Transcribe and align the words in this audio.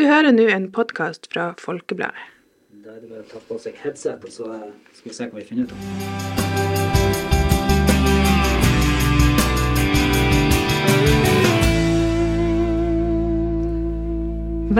Du 0.00 0.06
hører 0.08 0.32
nå 0.32 0.46
en 0.48 0.70
podkast 0.72 1.26
fra 1.28 1.50
Folkebladet. 1.60 2.16
Da 2.80 2.94
er 2.94 3.02
det 3.02 3.10
bare 3.10 3.20
å 3.20 3.26
ta 3.28 3.36
på 3.44 3.58
seg 3.60 3.76
headset, 3.82 4.22
og 4.24 4.32
så 4.32 4.46
eh, 4.54 4.70
skal 4.96 5.10
vi 5.10 5.16
se 5.18 5.26
hva 5.28 5.36
vi 5.36 5.44
finner 5.44 5.68
ut 5.68 5.74
av. 5.76 5.80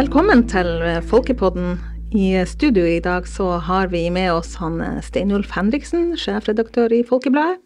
Velkommen 0.01 0.49
til 0.49 0.73
Folkepodden. 1.13 1.77
I 2.17 2.41
studio 2.49 2.89
i 2.89 3.05
dag 3.05 3.29
så 3.29 3.61
har 3.69 3.93
vi 3.93 4.09
med 4.09 4.33
oss 4.33 4.57
han 4.63 4.81
Steinulf 5.05 5.53
Henriksen, 5.53 6.17
sjefredaktør 6.17 6.97
i 6.97 7.05
Folkebladet. 7.05 7.61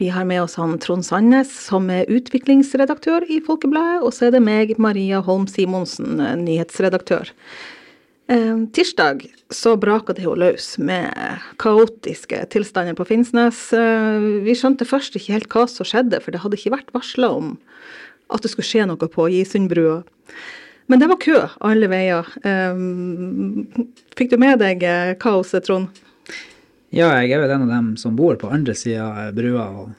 Vi 0.00 0.08
har 0.08 0.24
med 0.24 0.42
oss 0.42 0.54
han 0.56 0.78
Trond 0.80 1.04
Sandnes, 1.04 1.50
som 1.66 1.90
er 1.92 2.08
utviklingsredaktør 2.08 3.26
i 3.28 3.36
Folkebladet. 3.44 3.98
Og 4.00 4.14
så 4.16 4.30
er 4.30 4.32
det 4.32 4.40
meg, 4.40 4.72
Maria 4.80 5.18
Holm 5.20 5.44
Simonsen, 5.44 6.16
nyhetsredaktør. 6.40 7.28
Eh, 8.32 8.62
tirsdag 8.72 9.26
så 9.52 9.74
braka 9.76 10.16
det 10.16 10.24
jo 10.24 10.32
løs 10.40 10.70
med 10.80 11.12
kaotiske 11.60 12.40
tilstander 12.48 12.96
på 12.96 13.04
Finnsnes. 13.12 13.60
Eh, 13.76 14.24
vi 14.46 14.56
skjønte 14.56 14.88
først 14.88 15.20
ikke 15.20 15.36
helt 15.36 15.52
hva 15.52 15.68
som 15.68 15.84
skjedde, 15.84 16.24
for 16.24 16.32
det 16.32 16.40
hadde 16.46 16.56
ikke 16.56 16.78
vært 16.78 16.96
varsla 16.96 17.34
om 17.36 17.58
at 18.32 18.40
det 18.40 18.54
skulle 18.54 18.72
skje 18.72 18.88
noe 18.88 19.12
på 19.12 19.28
Gisundbrua. 19.36 20.00
Men 20.88 21.04
det 21.04 21.12
var 21.12 21.20
kø 21.20 21.42
alle 21.60 21.92
veier. 21.92 22.24
Eh, 22.40 22.86
fikk 24.16 24.32
du 24.32 24.40
med 24.40 24.64
deg 24.64 24.80
kaoset, 25.20 25.68
Trond? 25.68 25.92
Ja, 26.90 27.12
jeg 27.20 27.30
er 27.30 27.44
vel 27.44 27.52
en 27.54 27.68
av 27.68 27.70
dem 27.70 27.90
som 28.00 28.16
bor 28.18 28.34
på 28.38 28.50
andre 28.50 28.74
sida 28.74 29.06
av 29.28 29.34
brua. 29.36 29.66
og 29.82 29.90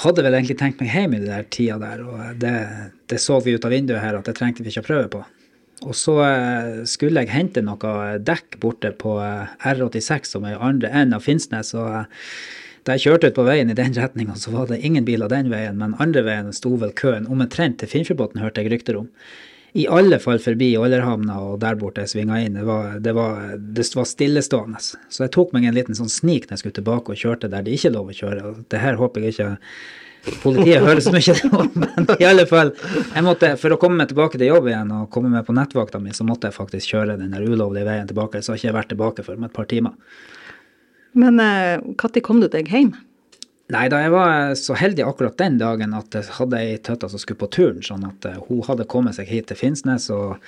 hadde 0.00 0.24
vel 0.24 0.36
egentlig 0.36 0.58
tenkt 0.60 0.80
meg 0.80 0.94
hjem 0.94 1.14
i 1.16 1.20
den 1.20 1.28
der 1.28 1.46
tida 1.52 1.76
der, 1.80 2.02
og 2.04 2.40
det, 2.40 2.54
det, 3.10 3.18
så 3.20 3.40
vi 3.44 3.56
ut 3.56 3.66
av 3.66 3.74
vinduet 3.74 4.00
her 4.00 4.16
at 4.16 4.28
det 4.28 4.36
trengte 4.38 4.64
vi 4.64 4.72
ikke 4.72 4.84
å 4.84 4.88
prøve 4.88 5.10
på. 5.12 5.20
Og 5.88 5.96
så 5.96 6.14
eh, 6.24 6.70
skulle 6.88 7.24
jeg 7.24 7.32
hente 7.32 7.62
noe 7.64 8.16
dekk 8.20 8.58
borte 8.60 8.92
på 9.00 9.16
eh, 9.24 9.52
R86, 9.72 10.34
som 10.36 10.44
er 10.48 10.60
andre 10.60 10.92
enden 10.92 11.16
av 11.16 11.24
Finnsnes. 11.24 11.72
og 11.76 12.02
eh, 12.02 12.08
da 12.84 12.96
jeg 12.96 13.10
kjørte 13.10 13.28
ut 13.28 13.36
på 13.36 13.44
veien 13.44 13.72
i 13.72 13.76
den 13.76 13.96
retninga, 14.00 14.36
så 14.40 14.52
var 14.52 14.68
det 14.68 14.82
ingen 14.84 15.08
biler 15.08 15.32
den 15.32 15.48
veien, 15.52 15.80
men 15.80 15.96
andre 16.00 16.24
veien 16.28 16.52
sto 16.56 16.74
vel 16.80 16.92
køen 16.96 17.28
omtrent 17.28 17.80
til 17.80 17.92
Finnfjordbotn, 17.92 18.40
hørte 18.44 18.64
jeg 18.64 18.72
rykter 18.72 19.00
om 19.00 19.08
i 19.72 19.86
alle 19.86 20.18
fall 20.18 20.40
forbi 20.42 20.72
Ålerhamna 20.78 21.36
og 21.44 21.60
der 21.62 21.76
borte 21.78 22.02
jeg 22.02 22.12
svinga 22.14 22.40
inn. 22.42 22.58
Det 22.58 22.66
var, 22.66 22.98
det, 22.98 23.14
var, 23.14 23.56
det 23.56 23.86
var, 23.94 24.08
stillestående. 24.08 24.82
Så 24.82 25.24
jeg 25.24 25.32
tok 25.36 25.54
meg 25.54 25.68
en 25.68 25.76
liten 25.76 25.98
sånn 25.98 26.10
snik 26.10 26.48
når 26.48 26.56
jeg 26.56 26.64
skulle 26.64 26.78
tilbake 26.80 27.14
og 27.14 27.20
kjørte 27.20 27.50
der 27.52 27.66
det 27.66 27.76
ikke 27.76 27.92
er 27.92 27.96
lov 27.96 28.10
å 28.10 28.16
kjøre. 28.16 28.54
Det 28.72 28.82
her 28.82 28.98
håper 28.98 29.26
jeg 29.26 29.36
ikke 29.36 29.50
politiet 30.42 30.82
hører 30.84 31.00
så 31.00 31.12
mye 31.14 31.36
om, 31.56 31.70
men 31.82 32.10
i 32.18 32.26
alle 32.28 32.46
fall. 32.50 32.72
Måtte, 33.24 33.54
for 33.60 33.74
å 33.74 33.78
komme 33.80 34.02
meg 34.02 34.10
tilbake 34.10 34.40
til 34.40 34.50
jobb 34.50 34.68
igjen 34.72 34.90
og 34.96 35.08
komme 35.14 35.30
meg 35.32 35.46
på 35.46 35.54
nettvakta 35.56 36.02
mi, 36.02 36.14
så 36.16 36.26
måtte 36.28 36.50
jeg 36.50 36.58
faktisk 36.58 36.96
kjøre 36.96 37.18
den 37.20 37.36
der 37.36 37.46
ulovlige 37.46 37.86
veien 37.88 38.10
tilbake. 38.10 38.42
Så 38.42 38.52
har 38.52 38.60
ikke 38.60 38.70
jeg 38.70 38.78
vært 38.80 38.92
tilbake 38.94 39.26
for 39.26 39.38
om 39.38 39.46
et 39.46 39.54
par 39.54 39.70
timer. 39.70 39.94
Men 41.18 41.40
når 41.40 41.86
eh, 42.06 42.20
kom 42.26 42.42
du 42.42 42.50
deg 42.50 42.70
hjem? 42.70 42.92
Nei, 43.70 43.86
da 43.92 44.00
jeg 44.02 44.10
var 44.10 44.54
så 44.58 44.74
heldig 44.74 45.04
akkurat 45.06 45.38
den 45.38 45.58
dagen 45.60 45.94
at 45.94 46.14
jeg 46.16 46.26
hadde 46.40 46.58
ei 46.58 46.78
tøtta 46.82 47.10
som 47.10 47.22
skulle 47.22 47.38
på 47.38 47.50
turen, 47.54 47.82
sånn 47.86 48.06
at 48.08 48.26
uh, 48.26 48.40
hun 48.48 48.64
hadde 48.66 48.88
kommet 48.90 49.14
seg 49.14 49.30
hit 49.30 49.46
til 49.50 49.58
Finnsnes 49.60 50.08
og 50.10 50.40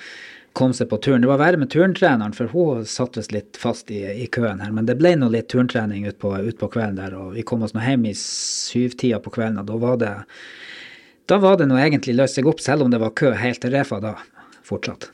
kom 0.57 0.73
seg 0.75 0.89
på 0.91 0.99
turen. 1.01 1.23
Det 1.23 1.29
var 1.31 1.39
verre 1.41 1.61
med 1.61 1.71
turntreneren, 1.73 2.35
for 2.35 2.51
hun 2.51 2.83
satt 2.89 3.15
visst 3.17 3.31
litt 3.33 3.57
fast 3.59 3.89
i, 3.95 4.03
i, 4.03 4.27
køen 4.27 4.59
her. 4.61 4.73
Men 4.75 4.89
det 4.89 4.97
ble 4.99 5.15
nå 5.17 5.31
litt 5.33 5.47
turntrening 5.53 6.05
utpå 6.11 6.35
ut 6.35 6.59
på 6.59 6.69
kvelden 6.75 6.99
der, 6.99 7.15
og 7.17 7.37
vi 7.37 7.45
kom 7.47 7.63
oss 7.65 7.73
nå 7.73 7.81
hjem 7.85 8.09
i 8.11 8.13
syvtida 8.17 9.21
på 9.23 9.33
kvelden, 9.33 9.63
og 9.63 9.71
da 9.71 9.79
var 9.81 10.01
det 10.03 10.13
da 11.31 11.37
var 11.39 11.55
det 11.55 11.69
nå 11.71 11.77
egentlig 11.79 12.17
løst 12.17 12.35
seg 12.35 12.47
opp, 12.51 12.59
selv 12.59 12.83
om 12.83 12.91
det 12.91 12.99
var 12.99 13.15
kø 13.15 13.31
helt 13.39 13.61
til 13.63 13.71
Refa 13.71 14.01
da 14.03 14.17
fortsatt. 14.67 15.07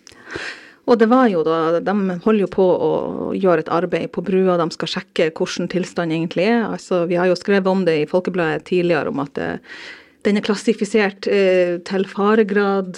Og 0.89 0.97
det 0.97 1.09
var 1.11 1.27
jo 1.29 1.43
da, 1.45 1.79
De 1.85 1.95
holder 2.23 2.41
jo 2.41 2.51
på 2.51 2.65
å 2.65 2.91
gjøre 3.37 3.65
et 3.65 3.73
arbeid 3.73 4.09
på 4.15 4.23
brua, 4.25 4.57
de 4.57 4.69
skal 4.73 4.93
sjekke 4.95 5.29
hvordan 5.37 5.69
tilstanden 5.69 6.17
egentlig 6.17 6.47
er. 6.49 6.63
Altså, 6.65 7.05
Vi 7.09 7.19
har 7.19 7.29
jo 7.29 7.37
skrevet 7.37 7.69
om 7.69 7.85
det 7.85 7.99
i 8.01 8.07
Folkebladet 8.09 8.65
tidligere, 8.71 9.13
om 9.13 9.21
at 9.21 9.33
det, 9.37 9.49
eh, 9.59 9.81
den 10.27 10.35
er 10.35 10.43
klassifisert 10.43 11.29
eh, 11.31 11.77
til 11.87 12.03
faregrad 12.09 12.97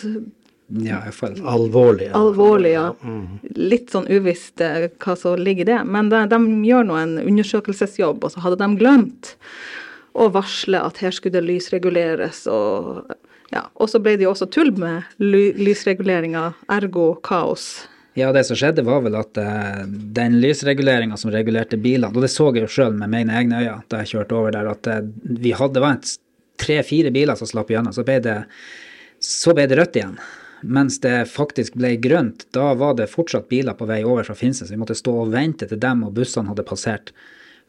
ja, 0.79 1.02
i 1.07 1.12
fall. 1.12 1.35
Alvorlig. 1.46 2.07
Ja. 2.07 2.18
Alvorlig, 2.18 2.72
ja. 2.74 2.85
Mm. 3.03 3.41
Litt 3.59 3.91
sånn 3.91 4.08
uvisst 4.08 4.62
eh, 4.63 4.88
hva 5.03 5.16
som 5.19 5.35
ligger 5.40 5.68
i 5.68 5.72
det. 5.73 5.81
Men 5.84 6.09
de, 6.09 6.23
de, 6.31 6.40
gjør 6.68 6.88
nå 6.88 6.97
en 6.97 7.18
undersøkelsesjobb, 7.19 8.23
og 8.23 8.34
så 8.34 8.44
hadde 8.46 8.62
de 8.62 8.79
glemt 8.79 9.35
å 10.16 10.29
varsle 10.31 10.79
at 10.79 11.02
her 11.03 11.13
skulle 11.16 11.40
det 11.40 11.50
lysreguleres. 11.50 12.46
og 12.47 13.12
ja, 13.51 13.66
Og 13.75 13.89
så 13.91 14.00
ble 14.00 14.16
det 14.17 14.25
jo 14.28 14.34
også 14.34 14.47
tull 14.51 14.72
med 14.79 15.07
ly 15.19 15.51
lysreguleringa, 15.59 16.51
ergo 16.72 17.13
kaos. 17.23 17.85
Ja, 18.16 18.31
det 18.35 18.44
som 18.47 18.57
skjedde 18.59 18.84
var 18.84 19.03
vel 19.06 19.16
at 19.16 19.38
uh, 19.39 19.84
den 19.88 20.39
lysreguleringa 20.44 21.16
som 21.19 21.31
regulerte 21.31 21.79
bilene, 21.79 22.11
og 22.11 22.23
det 22.23 22.31
så 22.31 22.50
jeg 22.51 22.66
jo 22.66 22.72
sjøl 22.72 22.95
med 23.00 23.11
mine 23.11 23.35
egne 23.40 23.61
øyne 23.61 23.78
da 23.91 24.01
jeg 24.01 24.16
kjørte 24.16 24.35
over 24.40 24.56
der, 24.56 24.67
at 24.72 24.88
uh, 24.91 25.00
vi 25.23 25.53
hadde, 25.56 25.84
var 25.84 26.00
tre-fire 26.61 27.11
biler 27.11 27.40
som 27.40 27.50
slapp 27.50 27.72
gjennom. 27.72 27.95
Så 27.95 28.03
ble, 28.07 28.19
det, 28.23 28.38
så 29.23 29.56
ble 29.56 29.67
det 29.72 29.79
rødt 29.79 30.00
igjen. 30.00 30.17
Mens 30.61 31.00
det 31.01 31.25
faktisk 31.31 31.75
ble 31.79 31.95
grønt, 32.03 32.45
da 32.53 32.72
var 32.78 32.95
det 33.00 33.09
fortsatt 33.09 33.50
biler 33.50 33.75
på 33.78 33.88
vei 33.90 34.03
over 34.06 34.28
fra 34.28 34.35
Finnsnes. 34.38 34.72
Vi 34.72 34.79
måtte 34.79 34.97
stå 34.97 35.16
og 35.23 35.31
vente 35.34 35.67
til 35.67 35.79
dem 35.81 36.03
og 36.06 36.13
bussene 36.19 36.51
hadde 36.51 36.67
passert 36.67 37.16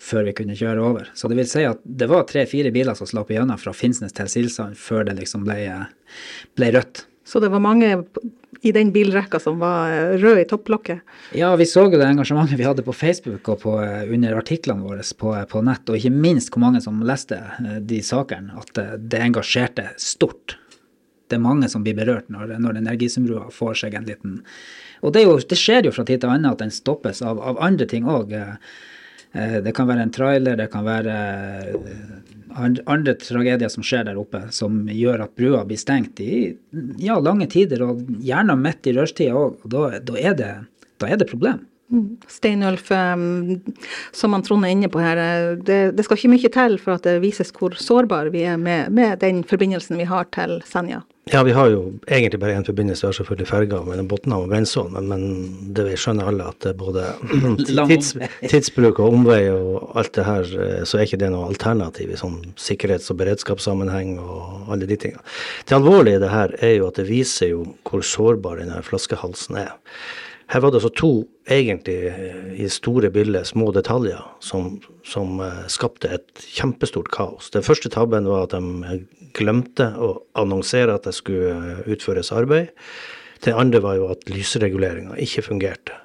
før 0.02 0.26
vi 0.28 0.34
kunne 0.36 0.58
kjøre 0.58 0.82
over. 0.82 1.08
Så 1.14 1.30
det 1.30 1.38
vil 1.38 1.48
si 1.48 1.64
at 1.68 1.80
det 1.84 2.08
var 2.10 2.26
tre-fire 2.28 2.72
biler 2.74 2.96
som 2.98 3.08
slapp 3.08 3.30
igjennom 3.30 3.60
fra 3.60 3.74
Finnsnes 3.76 4.14
til 4.16 4.30
Silsand 4.30 4.78
før 4.78 5.06
det 5.08 5.16
liksom 5.20 5.46
ble, 5.46 5.58
ble, 6.58 6.70
rødt. 6.74 7.04
Så 7.28 7.40
det 7.42 7.52
var 7.52 7.62
mange 7.62 7.94
i 8.62 8.72
den 8.74 8.92
bilrekka 8.94 9.38
som 9.42 9.58
var 9.62 10.18
rød 10.22 10.40
i 10.40 10.46
topplokket? 10.50 11.02
Ja, 11.38 11.50
vi 11.58 11.66
så 11.66 11.86
jo 11.86 11.98
det 11.98 12.06
engasjementet 12.06 12.58
vi 12.58 12.66
hadde 12.66 12.84
på 12.86 12.94
Facebook 12.94 13.48
og 13.50 13.62
på, 13.62 13.76
under 13.82 14.38
artiklene 14.38 14.86
våre 14.86 15.06
på, 15.18 15.34
på, 15.50 15.62
nett, 15.66 15.88
og 15.88 15.98
ikke 15.98 16.14
minst 16.14 16.52
hvor 16.52 16.62
mange 16.66 16.82
som 16.84 17.02
leste 17.06 17.38
eh, 17.38 17.78
de 17.78 18.02
sakene, 18.06 18.54
at 18.58 18.74
det, 18.78 18.86
det 19.14 19.22
engasjerte 19.22 19.88
stort. 20.02 20.56
Det 21.30 21.38
er 21.38 21.42
mange 21.42 21.70
som 21.70 21.82
blir 21.82 21.96
berørt 21.96 22.30
når, 22.30 22.58
når 22.60 22.82
Energisumbrua 22.82 23.48
får 23.54 23.84
seg 23.84 23.94
en 23.96 24.06
liten 24.06 24.40
Og 25.00 25.14
det, 25.14 25.22
jo, 25.24 25.38
det, 25.38 25.58
skjer 25.58 25.86
jo 25.88 25.94
fra 25.94 26.04
tid 26.06 26.22
til 26.22 26.30
annen 26.30 26.50
at 26.50 26.60
den 26.60 26.74
stoppes 26.74 27.22
av, 27.24 27.40
av 27.40 27.58
andre 27.62 27.88
ting 27.88 28.04
òg. 28.06 28.34
Eh, 29.32 29.58
det 29.64 29.72
kan 29.76 29.88
være 29.88 30.06
en 30.06 30.12
trailer, 30.12 30.58
det 30.60 30.68
kan 30.72 30.84
være 30.86 31.16
eh, 31.72 32.78
andre 32.84 33.14
tragedier 33.20 33.70
som 33.72 33.84
skjer 33.86 34.06
der 34.10 34.20
oppe, 34.20 34.44
som 34.52 34.84
gjør 34.92 35.24
at 35.26 35.34
brua 35.38 35.64
blir 35.68 35.80
stengt 35.80 36.20
i 36.20 36.52
ja, 37.00 37.18
lange 37.20 37.48
tider, 37.52 37.84
og 37.86 38.02
gjerne 38.20 38.58
midt 38.60 38.90
i 38.90 38.96
rushtida 38.98 39.36
òg. 39.38 39.62
Da, 39.64 39.98
da, 40.04 40.18
er 40.20 40.36
det, 40.38 40.54
da 41.00 41.08
er 41.08 41.22
det 41.22 41.30
problem. 41.30 41.64
Mm. 41.92 42.16
Steinulf, 42.28 42.88
som 44.16 44.32
han 44.32 44.44
Trond 44.44 44.64
er 44.64 44.72
inne 44.72 44.88
på 44.92 45.00
her, 45.02 45.18
eh, 45.20 45.54
det, 45.60 45.80
det, 45.96 46.06
skal 46.06 46.20
ikke 46.20 46.34
mye 46.34 46.52
til 46.52 46.78
for 46.80 46.96
at 46.96 47.08
det 47.08 47.18
vises 47.24 47.52
hvor 47.56 47.76
sårbare 47.76 48.32
vi 48.32 48.46
er 48.48 48.60
med, 48.60 48.92
med 48.92 49.20
den 49.24 49.42
forbindelsen 49.48 50.00
vi 50.00 50.08
har 50.08 50.28
til 50.32 50.60
Senja. 50.68 51.02
Ja, 51.30 51.42
vi 51.46 51.52
har 51.54 51.68
jo 51.70 51.82
egentlig 52.10 52.40
bare 52.42 52.56
én 52.58 52.64
forbindelse, 52.66 53.06
vi 53.06 53.08
er 53.12 53.14
selvfølgelig 53.14 53.46
ferga 53.46 53.78
mellom 53.86 54.08
Botnhamn 54.10 54.48
og 54.48 54.50
Brensvoll, 54.50 54.88
men, 54.90 55.06
men 55.06 55.22
det 55.76 55.84
vi 55.86 55.94
skjønner 55.94 56.26
alle 56.32 56.48
at 56.50 56.58
det 56.64 56.72
er 56.72 56.80
både 56.80 57.04
tids, 57.92 58.16
tidsbruk 58.50 58.98
og 58.98 59.14
omvei 59.14 59.44
og 59.54 59.92
alt 60.02 60.10
det 60.18 60.24
her, 60.26 60.50
eh, 60.64 60.80
så 60.82 60.98
er 60.98 61.06
ikke 61.06 61.20
det 61.22 61.30
noe 61.30 61.46
alternativ 61.52 62.10
i 62.10 62.18
sånn 62.18 62.40
sikkerhets- 62.58 63.12
og 63.14 63.20
beredskapssammenheng 63.22 64.16
og 64.18 64.72
alle 64.74 64.90
de 64.90 64.98
tingene. 64.98 65.22
Det 65.68 65.78
alvorlige 65.78 66.18
i 66.18 66.24
det 66.24 66.32
her 66.34 66.56
er 66.58 66.74
jo 66.80 66.90
at 66.90 66.98
det 66.98 67.06
viser 67.06 67.52
jo 67.54 67.62
hvor 67.86 68.02
sårbar 68.02 68.58
denne 68.58 68.82
flaskehalsen 68.82 69.62
er. 69.62 69.76
Her 70.50 70.66
var 70.66 70.74
det 70.74 70.82
altså 70.82 70.94
to 70.98 71.12
egentlig 71.50 71.98
eh, 72.10 72.52
i 72.62 72.68
store 72.70 73.10
bilder 73.10 73.44
små 73.44 73.70
detaljer 73.74 74.20
som, 74.44 74.76
som 75.06 75.40
uh, 75.42 75.64
skapte 75.70 76.10
et 76.14 76.44
kjempestort 76.54 77.10
kaos. 77.14 77.50
Den 77.54 77.66
første 77.66 77.90
tabben 77.92 78.28
var 78.30 78.46
at 78.46 78.54
de 78.54 79.00
glemte 79.36 79.88
å 79.98 80.14
annonsere 80.38 80.94
at 80.94 81.08
det 81.08 81.16
skulle 81.16 81.82
utføres 81.90 82.32
arbeid. 82.34 82.70
Det 83.42 83.56
andre 83.58 83.82
var 83.82 83.98
jo 83.98 84.10
at 84.12 84.28
lysreguleringa 84.30 85.18
ikke 85.22 85.46
fungerte. 85.48 86.01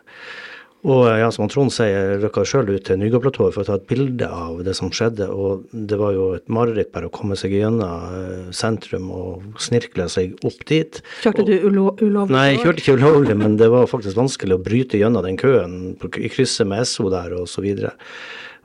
Og 0.85 1.07
ja, 1.09 1.31
som 1.33 1.49
Trond 1.49 1.71
sier, 1.73 1.89
jeg 1.89 2.19
rykka 2.21 2.43
sjøl 2.45 2.69
ut 2.69 2.83
til 2.85 2.99
Nygårdplatået 3.01 3.55
for 3.55 3.63
å 3.63 3.65
ta 3.65 3.77
et 3.79 3.87
bilde 3.89 4.27
av 4.29 4.59
det 4.63 4.75
som 4.77 4.91
skjedde. 4.93 5.25
Og 5.33 5.65
det 5.73 5.97
var 5.97 6.13
jo 6.13 6.27
et 6.37 6.45
mareritt 6.53 6.91
bare 6.93 7.09
å 7.09 7.13
komme 7.13 7.35
seg 7.39 7.55
gjennom 7.57 8.13
eh, 8.13 8.51
sentrum 8.55 9.09
og 9.09 9.57
snirkle 9.63 10.05
seg 10.13 10.37
opp 10.47 10.61
dit. 10.69 11.01
Kjørte 11.23 11.47
du 11.47 11.55
ulo 11.65 11.87
ulovlig? 11.97 12.35
Nei, 12.35 12.45
jeg 12.53 12.61
kjørte 12.61 12.83
ikke 12.83 12.97
ulovlig, 13.01 13.37
men 13.41 13.57
det 13.57 13.71
var 13.73 13.89
faktisk 13.89 14.19
vanskelig 14.19 14.59
å 14.59 14.63
bryte 14.69 15.01
gjennom 15.01 15.25
den 15.25 15.41
køen 15.41 15.79
i 15.97 16.31
krysset 16.31 16.69
med 16.69 16.85
SO 16.87 17.09
der 17.11 17.33
og 17.39 17.49
så 17.49 17.65
videre. 17.65 17.95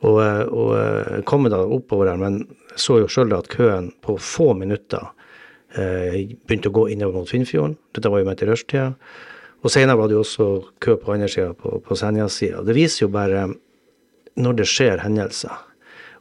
Og, 0.03 0.21
eh, 0.21 0.45
og 0.53 0.77
eh, 0.77 1.19
komme 1.29 1.51
da 1.53 1.65
oppover 1.65 2.13
der, 2.13 2.21
men 2.21 2.43
så 2.77 3.01
jo 3.01 3.11
sjøl 3.11 3.33
at 3.39 3.51
køen 3.53 3.91
på 4.05 4.19
få 4.21 4.53
minutter 4.59 5.09
eh, 5.79 6.35
begynte 6.45 6.69
å 6.69 6.77
gå 6.77 6.89
innover 6.93 7.23
mot 7.23 7.31
Finnfjorden. 7.31 7.79
Dette 7.97 8.13
var 8.13 8.21
jo 8.21 8.29
midt 8.29 8.45
i 8.45 8.53
rushtida. 8.53 8.91
Og 9.63 9.71
senere 9.71 9.99
var 9.99 10.11
det 10.11 10.17
jo 10.17 10.25
også 10.25 10.47
kø 10.83 10.97
på 10.99 11.15
andre 11.15 11.29
sida, 11.31 11.53
på, 11.55 11.77
på 11.87 11.97
Senja-sida. 11.99 12.65
Det 12.67 12.75
viser 12.75 13.07
jo 13.07 13.13
bare 13.15 13.47
når 14.35 14.59
det 14.59 14.67
skjer 14.71 15.03
hendelser. 15.05 15.55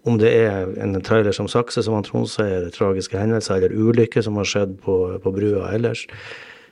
Om 0.06 0.18
det 0.22 0.32
er 0.34 0.70
en 0.82 0.98
trailer 1.06 1.34
som 1.34 1.50
sakser, 1.50 1.86
som 1.86 1.98
han 1.98 2.06
Trond 2.06 2.30
sier, 2.30 2.70
tragiske 2.74 3.18
hendelser, 3.18 3.60
eller 3.60 3.74
ulykker 3.74 4.26
som 4.26 4.38
har 4.42 4.50
skjedd 4.50 4.78
på, 4.86 4.98
på 5.22 5.34
brua 5.34 5.70
ellers, 5.74 6.08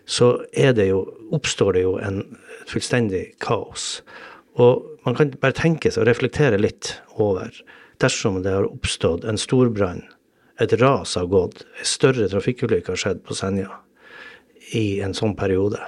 så 0.09 0.39
det 0.57 0.87
jo, 0.87 1.03
oppstår 1.37 1.75
det 1.77 1.83
jo 1.85 1.97
en 2.01 2.23
fullstendig 2.69 3.27
kaos. 3.45 3.99
Og 4.57 4.85
man 5.05 5.17
kan 5.17 5.35
bare 5.41 5.57
tenke 5.57 5.91
seg 5.91 6.01
og 6.03 6.09
reflektere 6.09 6.57
litt 6.57 6.95
over 7.21 7.53
dersom 8.01 8.41
det 8.41 8.55
har 8.55 8.65
oppstått 8.65 9.27
en 9.27 9.37
storbrann, 9.37 10.01
et 10.59 10.73
ras 10.81 11.13
har 11.19 11.29
gått, 11.31 11.61
en 11.79 11.87
større 11.87 12.27
trafikkulykke 12.31 12.95
har 12.95 12.99
skjedd 12.99 13.21
på 13.27 13.37
Senja 13.37 13.69
i 14.75 14.99
en 15.05 15.13
sånn 15.17 15.35
periode. 15.37 15.79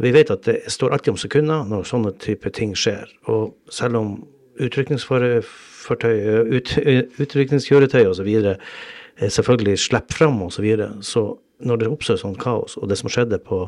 Vi 0.00 0.12
vet 0.14 0.30
at 0.32 0.46
det 0.48 0.72
står 0.72 0.94
alltid 0.94 1.12
om 1.12 1.20
sekunder 1.20 1.66
når 1.68 1.84
sånne 1.88 2.14
type 2.22 2.50
ting 2.56 2.72
skjer. 2.78 3.10
Og 3.28 3.52
selv 3.72 3.98
om 4.00 4.14
utrykningskjøretøy 4.62 6.16
ut, 6.52 6.74
utrykningskjøretøy 7.20 8.06
osv. 8.08 8.30
Eh, 8.32 9.28
selvfølgelig 9.28 9.78
slipper 9.84 10.22
fram 10.22 10.40
osv., 10.44 10.56
så, 10.56 10.64
videre, 10.64 10.88
så 11.04 11.24
når 11.62 11.82
det 11.82 11.90
oppstår 11.92 12.20
sånn 12.20 12.38
kaos, 12.40 12.76
og 12.80 12.88
det 12.90 12.98
som 13.00 13.12
skjedde 13.12 13.38
på, 13.44 13.64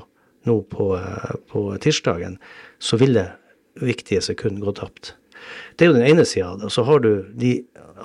nå 0.49 0.57
på, 0.73 0.95
eh, 0.99 1.37
på 1.51 1.67
tirsdagen, 1.85 2.39
så 2.83 2.99
ville 3.01 3.29
viktige 3.81 4.23
sekunder 4.25 4.69
gå 4.69 4.77
tapt. 4.81 5.15
Det 5.77 5.85
er 5.85 5.93
jo 5.93 5.99
den 5.99 6.09
ene 6.09 6.25
sida 6.29 6.53
av 6.53 6.61
det. 6.61 6.69
Og 6.71 6.75
så 6.75 6.85
har 6.89 7.03
du 7.05 7.11
de, 7.37 7.57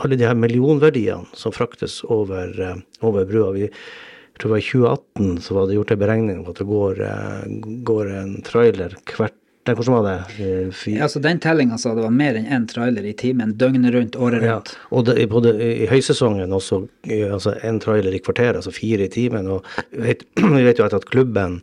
alle 0.04 0.18
de 0.19 0.27
her 0.27 0.38
millionverdiene 0.38 1.27
som 1.38 1.54
fraktes 1.56 2.01
over, 2.04 2.51
eh, 2.62 2.80
over 3.06 3.27
brua. 3.30 3.51
Vi, 3.56 3.69
tror 4.40 4.50
det 4.50 4.56
var 4.56 4.64
I 4.64 4.70
2018 4.72 5.42
så 5.44 5.58
var 5.58 5.68
det 5.68 5.78
gjort 5.78 5.92
en 5.92 6.02
beregning 6.06 6.42
på 6.46 6.56
at 6.56 6.62
det 6.62 6.70
går, 6.70 7.04
går 7.92 8.16
en 8.22 8.34
trailer 8.48 8.98
hvert 9.12 9.36
Nei, 9.68 9.76
hvordan 9.76 9.96
var 10.00 10.06
det? 10.08 10.70
Ja, 10.88 11.04
altså 11.06 11.20
Den 11.22 11.40
tellinga 11.44 11.78
sa 11.78 11.92
det 11.94 12.02
var 12.02 12.14
mer 12.16 12.38
enn 12.40 12.48
én 12.50 12.64
trailer 12.66 13.06
i 13.06 13.12
timen 13.14 13.52
døgnet 13.60 13.94
rundt, 13.94 14.16
året 14.18 14.42
rundt. 14.42 14.72
Ja, 14.74 14.88
og 14.96 15.06
det, 15.06 15.28
både 15.30 15.52
i 15.62 15.86
høysesongen 15.90 16.56
også 16.56 16.80
altså 17.28 17.54
en 17.68 17.78
trailer 17.84 18.16
i 18.16 18.22
kvarteret, 18.24 18.58
altså 18.62 18.74
fire 18.74 19.06
i 19.06 19.12
timen. 19.14 19.52
Og 19.52 19.68
vi 19.92 20.08
vet, 20.08 20.26
vi 20.58 20.64
vet 20.66 20.82
jo 20.82 20.88
at 20.88 21.10
klubben 21.12 21.60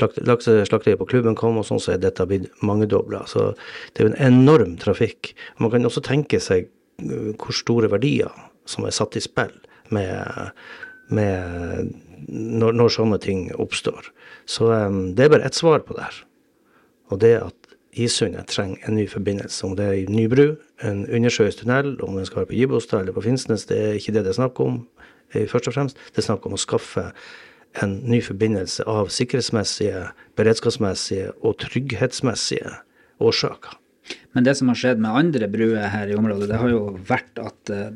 Lakseslakteriet 0.00 0.98
på 0.98 1.06
klubben 1.06 1.36
kom, 1.38 1.60
og 1.60 1.68
sånn 1.68 1.82
så 1.82 1.92
er 1.94 2.00
dette 2.02 2.24
blitt 2.26 2.48
mangedobla. 2.66 3.20
Så 3.30 3.52
det 3.92 4.02
er 4.02 4.08
jo 4.08 4.14
en 4.14 4.32
enorm 4.32 4.72
trafikk. 4.82 5.34
Man 5.62 5.70
kan 5.70 5.86
også 5.86 6.02
tenke 6.02 6.40
seg 6.42 6.70
hvor 6.98 7.54
store 7.54 7.90
verdier 7.92 8.32
som 8.70 8.86
er 8.86 8.94
satt 8.94 9.18
i 9.18 9.22
spill 9.22 9.52
med, 9.94 10.50
med 11.14 11.92
når, 12.28 12.76
når, 12.76 12.92
sånne 12.96 13.18
ting 13.22 13.46
oppstår. 13.60 14.10
Så 14.46 14.70
um, 14.72 15.14
det 15.16 15.26
er 15.26 15.34
bare 15.34 15.48
ett 15.48 15.58
svar 15.58 15.84
på 15.86 15.96
det 15.96 16.08
her. 16.08 16.18
Og 17.12 17.20
det 17.22 17.36
at 17.42 17.74
Isundet 17.94 18.48
trenger 18.50 18.88
en 18.88 18.96
ny 18.98 19.04
forbindelse. 19.06 19.66
Om 19.66 19.76
det 19.78 19.84
er 19.86 19.92
i 20.00 20.06
ny 20.10 20.24
bru, 20.26 20.56
en 20.82 21.04
undersjøisk 21.06 21.60
tunnel, 21.60 21.92
om 22.02 22.16
den 22.18 22.26
skal 22.26 22.42
være 22.42 22.50
på 22.50 22.56
Gibostad 22.58 23.04
eller 23.04 23.14
på 23.14 23.22
Finnsnes, 23.22 23.68
det 23.70 23.78
er 23.78 23.98
ikke 24.00 24.16
det 24.16 24.24
det 24.26 24.32
er 24.32 24.40
snakk 24.40 24.58
om 24.60 24.80
eh, 25.30 25.46
først 25.46 25.70
og 25.70 25.76
fremst. 25.76 26.00
Det 26.10 26.24
er 26.24 26.26
snakk 26.26 26.48
om 26.48 26.56
å 26.56 26.58
skaffe 26.58 27.06
en 27.82 27.94
ny 28.10 28.18
forbindelse 28.22 28.86
av 28.90 29.12
sikkerhetsmessige, 29.14 30.08
beredskapsmessige 30.38 31.30
og 31.42 31.54
trygghetsmessige 31.62 32.74
årsaker. 33.22 33.78
Men 34.36 34.46
det 34.46 34.56
som 34.58 34.70
har 34.70 34.78
skjedd 34.78 35.02
med 35.02 35.16
andre 35.16 35.48
bruer 35.50 35.88
her 35.92 36.10
i 36.10 36.16
området, 36.18 36.48
det 36.50 36.60
har 36.60 36.72
jo 36.72 36.82
vært 37.08 37.40
at 37.40 37.72
eh, 37.72 37.90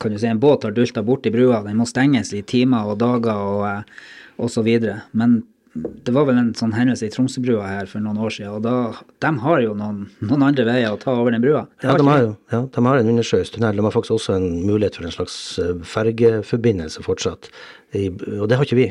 kan 0.00 0.12
du 0.12 0.18
si, 0.18 0.28
en 0.30 0.42
båt 0.42 0.66
har 0.66 0.74
dulta 0.76 1.02
borti 1.04 1.32
brua. 1.34 1.62
Den 1.66 1.80
må 1.80 1.86
stenges 1.88 2.32
i 2.36 2.44
timer 2.46 2.92
og 2.92 3.00
dager 3.02 3.34
og, 3.36 3.64
eh, 3.68 4.04
og 4.42 4.52
så 4.52 4.64
videre. 4.66 5.02
Men 5.18 5.42
det 5.74 6.12
var 6.12 6.26
vel 6.28 6.36
en 6.36 6.50
sånn 6.56 6.74
hendelse 6.76 7.06
i 7.06 7.12
Tromsøbrua 7.12 7.64
her 7.64 7.86
for 7.88 8.04
noen 8.04 8.20
år 8.20 8.34
siden, 8.34 8.58
og 8.58 8.64
da, 8.66 9.04
de 9.24 9.30
har 9.40 9.62
jo 9.64 9.76
noen, 9.76 10.02
noen 10.20 10.44
andre 10.50 10.66
veier 10.68 10.92
å 10.92 10.98
ta 11.00 11.14
over 11.16 11.32
den 11.32 11.44
brua. 11.44 11.62
Ja 11.84 11.94
de, 11.96 12.04
har, 12.08 12.24
jo, 12.26 12.32
ja, 12.52 12.60
de 12.74 12.84
har 12.86 13.00
en 13.00 13.12
undersjøisk 13.14 13.56
tunnel. 13.56 13.78
De 13.78 13.86
har 13.86 13.94
faktisk 13.94 14.18
også 14.18 14.36
en 14.36 14.50
mulighet 14.68 14.98
for 15.00 15.08
en 15.08 15.14
slags 15.14 15.36
eh, 15.62 15.78
fergeforbindelse 15.94 17.04
fortsatt. 17.06 17.48
I, 17.96 18.10
og 18.12 18.50
det 18.52 18.60
har 18.60 18.68
ikke 18.68 18.82
vi. 18.82 18.90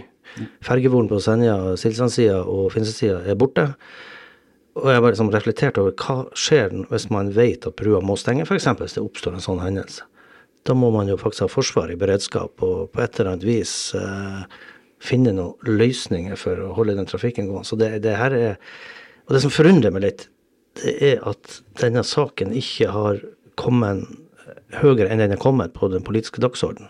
Fergevoren 0.66 1.10
på 1.12 1.19
Senja, 1.22 1.58
Silsandsida 1.78 2.40
og 2.48 2.72
Finnsesida 2.74 3.19
er 3.30 3.38
borte. 3.38 3.68
Og 4.80 4.88
jeg 4.88 5.04
bare 5.04 5.12
liksom 5.12 5.32
reflekterte 5.34 5.84
over 5.84 5.96
hva 6.00 6.18
skjer 6.38 6.74
hvis 6.92 7.10
man 7.12 7.34
vet 7.36 7.68
at 7.68 7.76
brua 7.80 8.00
må 8.04 8.16
stenge, 8.20 8.46
f.eks. 8.48 8.70
hvis 8.80 8.96
det 8.96 9.04
oppstår 9.04 9.36
en 9.36 9.44
sånn 9.44 9.64
hendelse. 9.64 10.08
Da 10.68 10.76
må 10.78 10.92
man 10.94 11.10
jo 11.10 11.18
faktisk 11.20 11.48
ha 11.48 11.52
forsvar 11.52 11.92
i 11.92 11.98
beredskap 12.00 12.62
og 12.64 12.92
på 12.94 13.02
et 13.02 13.18
eller 13.18 13.34
annet 13.34 13.48
vis 13.48 13.74
eh, 13.98 14.44
finne 15.02 15.34
noen 15.36 15.58
løsninger 15.82 16.38
for 16.40 16.62
å 16.62 16.74
holde 16.78 16.96
den 17.00 17.10
trafikken 17.10 17.50
gående. 17.50 17.68
Så 17.68 17.80
det, 17.82 17.96
det 18.06 18.16
her 18.20 18.36
er 18.38 18.56
Og 19.28 19.36
det 19.36 19.42
som 19.44 19.54
forundrer 19.54 19.94
meg 19.94 20.04
litt, 20.04 20.24
det 20.82 20.92
er 21.06 21.20
at 21.30 21.62
denne 21.80 22.02
saken 22.04 22.52
ikke 22.58 22.90
har 22.92 23.20
kommet 23.56 24.08
høyere 24.80 25.10
enn 25.12 25.22
den 25.22 25.36
er 25.36 25.42
kommet 25.42 25.74
på 25.76 25.90
den 25.92 26.04
politiske 26.06 26.42
dagsordenen. 26.44 26.90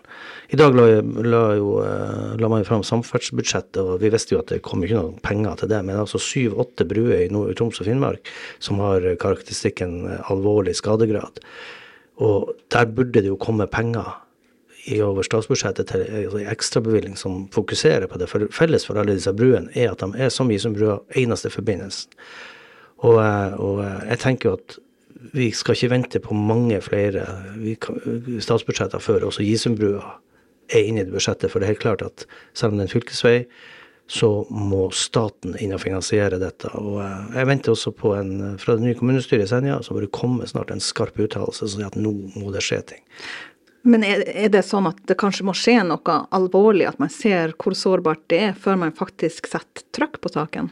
I 0.53 0.59
dag 0.59 0.75
la, 0.77 0.87
la, 1.25 1.41
jo, 1.57 1.73
eh, 1.85 2.33
la 2.41 2.49
man 2.51 2.63
jo 2.63 2.69
fram 2.69 2.85
samferdselsbudsjettet, 2.87 3.81
og 3.81 4.01
vi 4.03 4.11
visste 4.13 4.35
jo 4.35 4.41
at 4.41 4.53
det 4.53 4.61
kom 4.67 4.83
ikke 4.85 4.99
noen 4.99 5.21
penger 5.25 5.61
til 5.61 5.71
det. 5.73 5.81
Men 5.87 6.01
altså 6.03 6.21
syv-åtte 6.21 6.87
bruer 6.89 7.25
i 7.25 7.29
Troms 7.57 7.81
og 7.81 7.87
Finnmark 7.87 8.31
som 8.59 8.81
har 8.83 9.05
karakteristikken 9.21 10.03
alvorlig 10.31 10.75
skadegrad. 10.79 11.41
Og 12.21 12.51
der 12.73 12.91
burde 12.91 13.21
det 13.21 13.31
jo 13.31 13.39
komme 13.41 13.69
penger 13.71 14.11
i 14.89 15.01
over 15.05 15.25
statsbudsjettet 15.25 15.91
til 15.91 16.05
en 16.05 16.47
ekstrabevilgning 16.49 17.17
som 17.19 17.45
fokuserer 17.53 18.07
på 18.09 18.19
det. 18.21 18.29
For 18.31 18.47
felles 18.53 18.85
for 18.87 18.99
alle 18.99 19.15
disse 19.17 19.33
bruene 19.33 19.69
er 19.77 19.93
at 19.93 20.01
de 20.01 20.25
er 20.25 20.31
som 20.33 20.51
Isumbrua 20.51 20.99
eneste 21.17 21.51
forbindelsen. 21.53 22.13
Og, 23.01 23.17
eh, 23.21 23.53
og, 23.59 23.83
eh, 23.85 24.09
jeg 24.09 24.19
tenker 24.19 24.49
jo 24.49 24.53
at 24.59 24.77
vi 25.33 25.51
skal 25.55 25.77
ikke 25.77 25.91
vente 25.91 26.21
på 26.23 26.35
mange 26.37 26.79
flere 26.83 27.25
statsbudsjetter 28.41 29.03
før 29.03 29.27
også 29.29 29.45
Gisumbrua 29.45 30.17
er 30.71 30.87
inne 30.87 31.03
i 31.03 31.05
det 31.05 31.13
budsjettet. 31.13 31.51
For 31.51 31.59
det 31.59 31.67
er 31.67 31.75
helt 31.75 31.83
klart 31.83 32.05
at 32.05 32.25
selv 32.53 32.73
om 32.73 32.79
det 32.79 32.85
er 32.85 32.89
en 32.89 32.95
fylkesvei, 32.95 33.37
så 34.11 34.29
må 34.51 34.89
staten 34.95 35.53
inn 35.63 35.71
og 35.75 35.83
finansiere 35.85 36.39
dette. 36.41 36.71
Og 36.75 36.97
eh, 37.03 37.37
jeg 37.37 37.47
venter 37.47 37.71
også 37.71 37.93
på 37.95 38.11
en 38.17 38.57
fra 38.59 38.75
det 38.75 38.83
nye 38.83 38.97
kommunestyret 38.99 39.45
i 39.45 39.51
Senja, 39.51 39.77
så 39.85 39.95
må 39.95 40.03
det 40.03 40.11
komme 40.15 40.47
snart 40.49 40.73
en 40.73 40.83
skarp 40.83 41.19
uttalelse 41.21 41.63
som 41.63 41.79
sier 41.79 41.87
at 41.87 41.99
nå 41.99 42.11
må 42.35 42.51
det 42.51 42.63
skje 42.65 42.81
ting. 42.91 43.05
Men 43.87 44.03
er, 44.05 44.25
det 44.53 44.61
sånn 44.67 44.89
at 44.91 44.99
det 45.09 45.17
kanskje 45.17 45.45
må 45.47 45.55
skje 45.57 45.79
noe 45.87 46.17
alvorlig, 46.35 46.85
at 46.91 46.99
man 47.01 47.09
ser 47.13 47.55
hvor 47.57 47.73
sårbart 47.77 48.27
det 48.29 48.41
er, 48.49 48.51
før 48.53 48.77
man 48.83 48.93
faktisk 48.97 49.47
setter 49.49 49.87
trykk 49.95 50.19
på 50.21 50.33
saken? 50.35 50.69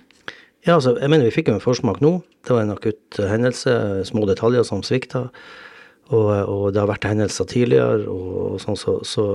Ja, 0.69 0.75
altså, 0.75 0.92
jeg 1.01 1.10
mener 1.10 1.25
vi 1.25 1.33
fikk 1.33 1.48
jo 1.50 1.56
en 1.57 1.63
forsmak 1.63 1.98
nå. 2.04 2.19
Det 2.45 2.54
var 2.54 2.62
en 2.62 2.75
akutt 2.75 3.18
hendelse, 3.18 3.71
små 4.06 4.27
detaljer 4.30 4.68
som 4.68 4.83
svikta. 4.86 5.24
Og, 6.13 6.30
og, 6.30 6.66
det 6.74 6.81
har 6.81 6.92
vært 6.92 7.07
hendelser 7.10 7.48
tidligere, 7.50 8.04
og, 8.10 8.36
og 8.51 8.60
sånn, 8.62 8.77
så, 8.77 9.00
så, 9.06 9.25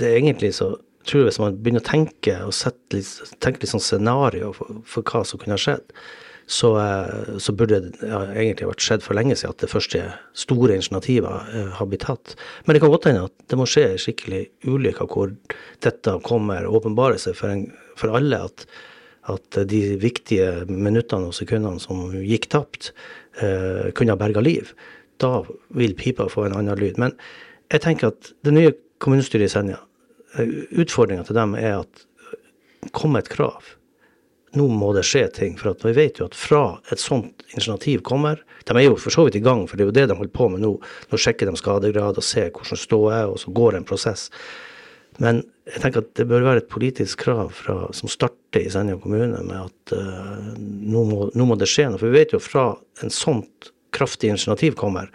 det 0.00 0.08
er 0.08 0.18
egentlig 0.18 0.54
så 0.58 0.74
tror 1.02 1.24
jeg 1.24 1.32
Hvis 1.32 1.38
man 1.42 1.56
begynner 1.58 1.82
å 1.82 1.86
tenke 1.88 2.34
og 2.46 2.52
litt, 2.94 3.32
tenke 3.42 3.64
litt 3.64 3.72
sånn 3.72 3.82
scenario 3.82 4.52
for, 4.54 4.76
for 4.86 5.02
hva 5.02 5.24
som 5.26 5.40
kunne 5.42 5.56
ha 5.56 5.58
skjedd, 5.58 5.88
så, 6.46 6.68
eh, 6.78 7.32
så 7.42 7.54
burde 7.58 7.80
det 7.82 8.06
ja, 8.06 8.20
egentlig 8.38 8.68
vært 8.68 8.84
skjedd 8.86 9.02
for 9.02 9.18
lenge 9.18 9.34
siden 9.34 9.50
at 9.50 9.64
det 9.64 9.70
første 9.72 10.04
store 10.44 10.76
initiativet 10.78 11.50
eh, 11.58 11.72
har 11.78 11.90
blitt 11.90 12.06
tatt. 12.06 12.36
Men 12.62 12.76
det 12.76 12.84
kan 12.84 12.94
godt 12.94 13.10
hende 13.10 13.26
at 13.26 13.34
det 13.50 13.58
må 13.58 13.66
skje 13.66 13.88
skikkelig 14.04 14.44
ulykker 14.62 15.10
hvor 15.10 15.34
dette 15.82 16.14
kommer 16.26 16.68
og 16.68 16.82
åpenbare 16.82 17.18
seg 17.22 17.34
for, 17.38 17.50
en, 17.50 17.66
for 17.98 18.14
alle. 18.14 18.44
at 18.46 18.66
at 19.30 19.58
de 19.70 19.82
viktige 20.02 20.64
minuttene 20.66 21.30
og 21.30 21.36
sekundene 21.36 21.82
som 21.82 22.08
gikk 22.14 22.48
tapt, 22.50 22.92
eh, 23.38 23.92
kunne 23.94 24.14
ha 24.14 24.18
berga 24.18 24.42
liv. 24.42 24.72
Da 25.22 25.44
vil 25.70 25.94
pipa 25.94 26.26
få 26.28 26.46
en 26.46 26.56
annen 26.58 26.78
lyd. 26.78 26.98
Men 26.98 27.14
jeg 27.70 27.84
tenker 27.84 28.10
at 28.10 28.32
det 28.42 28.54
nye 28.54 28.72
kommunestyret 28.98 29.46
i 29.46 29.52
Senja, 29.52 29.78
eh, 30.38 30.46
utfordringa 30.72 31.26
til 31.26 31.38
dem 31.38 31.54
er 31.54 31.80
at 31.84 32.06
kom 32.92 33.14
et 33.16 33.30
krav 33.30 33.62
nå 34.58 34.66
må 34.68 34.90
det 34.96 35.04
skje 35.08 35.26
ting. 35.32 35.54
For 35.60 35.72
vi 35.86 35.94
vet 35.96 36.20
jo 36.20 36.28
at 36.28 36.36
fra 36.36 36.64
et 36.92 37.00
sånt 37.00 37.44
initiativ 37.54 38.02
kommer 38.06 38.42
De 38.66 38.76
er 38.76 38.84
jo 38.86 38.98
for 39.00 39.10
så 39.14 39.24
vidt 39.26 39.40
i 39.40 39.42
gang, 39.42 39.64
for 39.66 39.76
det 39.76 39.82
er 39.82 39.88
jo 39.88 39.96
det 39.96 40.04
de 40.10 40.16
holder 40.18 40.34
på 40.36 40.48
med 40.52 40.62
nå. 40.62 40.76
Nå 41.10 41.18
sjekker 41.18 41.48
de 41.48 41.56
skadegrad 41.58 42.20
og 42.20 42.26
ser 42.26 42.52
hvordan 42.54 42.78
ståa 42.78 43.16
er, 43.16 43.32
og 43.32 43.40
så 43.42 43.50
går 43.50 43.72
det 43.72 43.80
en 43.80 43.88
prosess. 43.88 44.28
Men 45.20 45.42
jeg 45.68 45.82
tenker 45.82 46.02
at 46.02 46.14
det 46.18 46.28
bør 46.30 46.46
være 46.46 46.62
et 46.62 46.70
politisk 46.72 47.26
krav 47.26 47.52
fra, 47.56 47.76
som 47.94 48.10
starter 48.10 48.64
i 48.64 48.70
Senja 48.72 48.96
kommune 49.00 49.42
med 49.44 49.58
at 49.58 49.92
uh, 49.96 50.54
nå, 50.56 51.04
må, 51.08 51.28
nå, 51.34 51.46
må, 51.48 51.58
det 51.60 51.68
skje 51.70 51.90
noe. 51.90 52.00
For 52.00 52.08
vi 52.08 52.22
vet 52.22 52.34
jo 52.34 52.40
fra 52.42 52.70
en 53.04 53.12
sånt 53.12 53.70
kraftig 53.92 54.32
initiativ 54.32 54.78
kommer, 54.80 55.12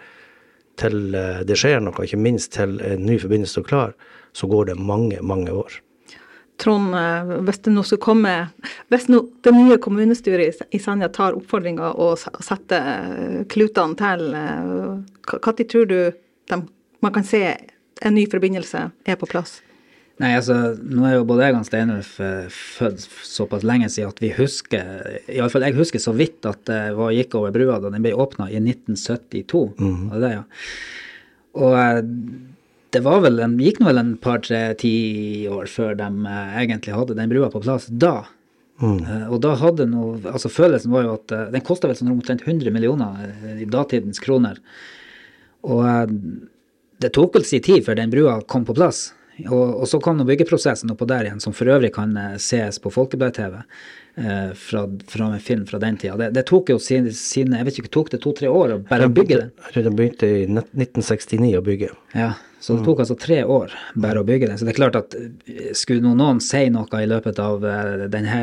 til 0.78 1.10
uh, 1.16 1.42
det 1.46 1.58
skjer 1.58 1.82
noe, 1.82 2.06
ikke 2.06 2.20
minst 2.20 2.54
til 2.54 2.78
en 2.84 3.04
ny 3.08 3.18
forbindelse 3.20 3.58
står 3.58 3.68
klar, 3.68 3.94
så 4.36 4.48
går 4.50 4.70
det 4.70 4.78
mange, 4.78 5.18
mange 5.26 5.52
år. 5.52 5.80
Trond, 6.58 6.94
eh, 6.94 7.34
hvis 7.46 7.60
det 7.62 7.72
nå 7.72 7.84
skal 7.86 8.00
komme 8.02 8.32
Hvis 8.90 9.06
nå 9.10 9.22
det 9.46 9.54
nye 9.54 9.78
kommunestyret 9.82 10.64
i 10.74 10.80
Senja 10.82 11.08
tar 11.14 11.36
oppfordringa 11.38 11.92
og 11.94 12.18
setter 12.18 12.88
eh, 12.94 13.36
klutene 13.50 13.98
til, 13.98 14.24
når 14.34 15.52
eh, 15.54 15.68
tror 15.70 15.86
du 15.86 15.98
de, 16.50 16.60
man 17.04 17.14
kan 17.14 17.26
se 17.26 17.42
en 18.02 18.14
ny 18.14 18.26
forbindelse 18.30 18.88
er 19.06 19.18
på 19.20 19.30
plass? 19.30 19.60
Nei, 20.18 20.32
altså, 20.34 20.54
nå 20.82 21.04
er 21.06 21.12
jo 21.14 21.26
både 21.28 21.46
jeg 21.46 21.54
og 21.54 21.66
Steinulf 21.68 22.08
født 22.50 23.04
såpass 23.22 23.62
lenge 23.66 23.86
siden 23.92 24.10
at 24.10 24.18
vi 24.18 24.32
husker 24.34 25.20
Iallfall 25.30 25.68
jeg 25.68 25.76
husker 25.76 26.02
så 26.02 26.10
vidt 26.16 26.48
at 26.48 26.64
det 26.66 26.80
var, 26.98 27.12
gikk 27.14 27.36
over 27.38 27.54
brua 27.54 27.76
da 27.78 27.92
den 27.94 28.02
ble 28.02 28.16
åpna 28.18 28.48
i 28.50 28.58
1972. 28.58 29.62
Mm. 29.78 30.00
Det, 30.18 30.32
ja. 30.32 30.42
Og 31.58 32.02
det 32.94 33.02
var 33.04 33.22
vel 33.24 33.40
en, 33.44 33.56
gikk 33.60 33.80
nå 33.80 33.90
vel 33.90 34.00
en 34.00 34.16
par-tre-ti 34.20 34.92
år 35.52 35.68
før 35.70 35.96
de 35.98 36.08
eh, 36.08 36.58
egentlig 36.62 36.96
hadde 36.96 37.16
den 37.18 37.30
brua 37.30 37.50
på 37.52 37.62
plass 37.64 37.88
da. 37.90 38.22
Mm. 38.78 39.00
Uh, 39.02 39.26
og 39.34 39.40
da 39.42 39.56
hadde 39.58 39.88
noe, 39.90 40.16
altså 40.30 40.50
Følelsen 40.52 40.92
var 40.94 41.04
jo 41.04 41.16
at 41.16 41.34
uh, 41.34 41.46
den 41.50 41.64
kosta 41.66 41.90
vel 41.90 41.98
sånn 41.98 42.12
omtrent 42.12 42.44
100 42.46 42.70
millioner 42.74 43.32
i 43.58 43.66
datidens 43.68 44.22
kroner. 44.22 44.60
Og 45.66 45.82
det 47.02 47.10
tok 47.14 47.34
vel 47.34 47.46
sin 47.46 47.64
tid 47.64 47.82
før 47.86 47.98
den 47.98 48.12
brua 48.14 48.38
kom 48.46 48.64
på 48.66 48.76
plass. 48.78 49.08
Og, 49.46 49.82
og 49.82 49.86
så 49.88 50.00
kom 50.02 50.18
byggeprosessen 50.26 50.90
oppå 50.90 51.06
der 51.08 51.28
igjen, 51.28 51.40
som 51.42 51.54
for 51.54 51.70
øvrig 51.70 51.92
kan 51.94 52.16
ses 52.42 52.80
på 52.82 52.90
Folkeblad-TV 52.90 53.60
eh, 54.18 54.50
fra, 54.58 54.82
fra 55.06 55.30
en 55.34 55.40
film 55.40 55.64
fra 55.66 55.78
den 55.82 55.96
tida. 56.00 56.16
Det, 56.18 56.32
det 56.34 56.44
tok 56.48 56.72
jo 56.72 56.78
siden, 56.82 57.12
sine 57.14 57.60
jeg 57.60 57.68
vet 57.68 57.80
ikke, 57.82 57.92
tok 57.94 58.12
det 58.14 58.22
to-tre 58.24 58.50
år 58.50 58.74
å 58.74 58.82
bare 58.88 59.10
bygge 59.12 59.40
det? 59.40 59.48
Jeg 59.68 59.74
tror 59.76 59.88
det 59.88 59.94
begynte 60.00 60.30
i 60.30 60.44
1969 60.50 61.54
å 61.58 61.64
bygge. 61.64 61.90
Ja, 62.18 62.32
så 62.58 62.74
det 62.74 62.86
tok 62.88 63.04
altså 63.04 63.14
tre 63.18 63.42
år 63.46 63.74
bare 63.94 64.22
å 64.22 64.26
bygge 64.26 64.50
det. 64.50 64.58
Så 64.58 64.66
det 64.66 64.74
er 64.74 64.80
klart 64.80 64.98
at 64.98 65.14
eh, 65.18 65.70
skulle 65.78 66.14
noen 66.14 66.42
si 66.44 66.64
noe 66.74 67.02
i 67.02 67.10
løpet 67.10 67.42
av 67.42 67.66
eh, 67.66 68.08
denne, 68.10 68.40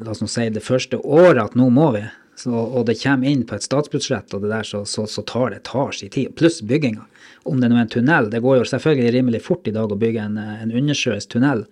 la 0.00 0.14
oss 0.14 0.24
nå 0.24 0.30
si 0.30 0.48
det 0.54 0.64
første 0.66 0.98
året 1.04 1.44
at 1.44 1.58
nå 1.58 1.70
må 1.74 1.92
vi, 1.94 2.06
så, 2.38 2.54
og 2.54 2.84
det 2.86 3.00
kommer 3.00 3.26
inn 3.26 3.42
på 3.46 3.56
et 3.56 3.64
statsbudsjett, 3.66 4.30
og 4.34 4.44
det 4.44 4.52
der, 4.52 4.66
så, 4.66 4.84
så, 4.86 5.08
så 5.10 5.24
tar 5.26 5.50
det 5.54 5.64
tar 5.66 5.94
sin 5.96 6.12
tid. 6.14 6.34
Pluss 6.38 6.60
bygginga. 6.62 7.06
Om 7.44 7.60
det 7.62 7.70
nå 7.70 7.78
er 7.78 7.86
en 7.86 7.94
tunnel. 7.94 8.28
Det 8.32 8.42
går 8.44 8.58
jo 8.58 8.68
selvfølgelig 8.72 9.14
rimelig 9.14 9.44
fort 9.46 9.68
i 9.70 9.74
dag 9.74 9.92
å 9.92 9.98
bygge 9.98 10.26
en, 10.26 10.38
en 10.38 10.74
undersjøisk 10.82 11.36
tunnel. 11.36 11.66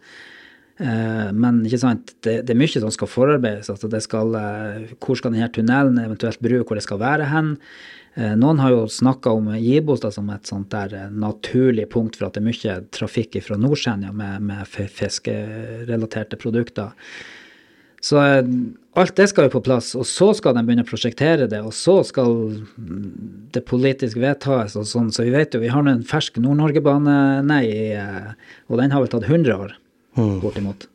Eh, 0.76 1.28
men 1.32 1.62
ikke 1.64 1.80
sant, 1.80 2.12
det, 2.26 2.42
det, 2.44 2.52
er 2.52 2.61
mye 2.61 2.68
som 2.68 2.92
skal 2.92 3.08
forarbeides. 3.08 3.70
altså 3.73 3.88
det 3.88 4.02
skal, 4.04 4.35
eh, 4.37 4.96
Hvor 5.00 5.16
skal 5.16 5.32
denne 5.32 5.49
tunnelen 5.52 6.00
eventuelt 6.02 6.42
bruke, 6.44 6.66
hvor 6.68 6.76
det 6.76 6.85
skal 6.85 7.00
være 7.00 7.30
hen? 7.32 7.54
Eh, 8.16 8.35
noen 8.37 8.61
har 8.61 8.75
jo 8.75 8.85
snakka 8.88 9.32
om 9.37 9.49
Gibostad 9.56 10.12
som 10.16 10.28
et 10.32 10.49
sånt 10.49 10.70
der 10.73 11.08
naturlig 11.12 11.88
punkt 11.92 12.16
for 12.16 12.28
at 12.28 12.37
det 12.37 12.44
er 12.44 12.50
mye 12.50 12.76
trafikk 12.92 13.40
fra 13.44 13.58
Nordsenja 13.61 14.12
med, 14.12 14.44
med 14.49 14.68
fiskerelaterte 14.68 16.40
produkter. 16.40 16.92
Så 18.06 18.20
alt 18.96 19.16
det 19.18 19.26
skal 19.32 19.48
jo 19.48 19.54
på 19.56 19.64
plass, 19.66 19.90
og 19.98 20.06
så 20.08 20.30
skal 20.36 20.54
de 20.56 20.62
begynne 20.66 20.84
å 20.86 20.88
prosjektere 20.88 21.48
det, 21.50 21.58
og 21.64 21.75
så 21.75 21.98
skal 22.06 22.36
det 23.54 23.64
politisk 23.66 24.20
vedtas 24.22 24.76
og 24.78 24.86
sånn. 24.88 25.10
Så 25.14 25.26
vi 25.26 25.34
vet 25.34 25.56
jo, 25.56 25.62
vi 25.64 25.72
har 25.72 25.82
nå 25.84 25.96
en 25.96 26.06
fersk 26.06 26.38
Nord-Norge-bane, 26.42 27.16
nei, 27.46 27.64
og 28.70 28.78
den 28.80 28.94
har 28.94 29.02
vel 29.02 29.10
tatt 29.12 29.26
100 29.26 29.56
år 29.56 29.75
mm. 30.20 30.36
bortimot. 30.44 30.86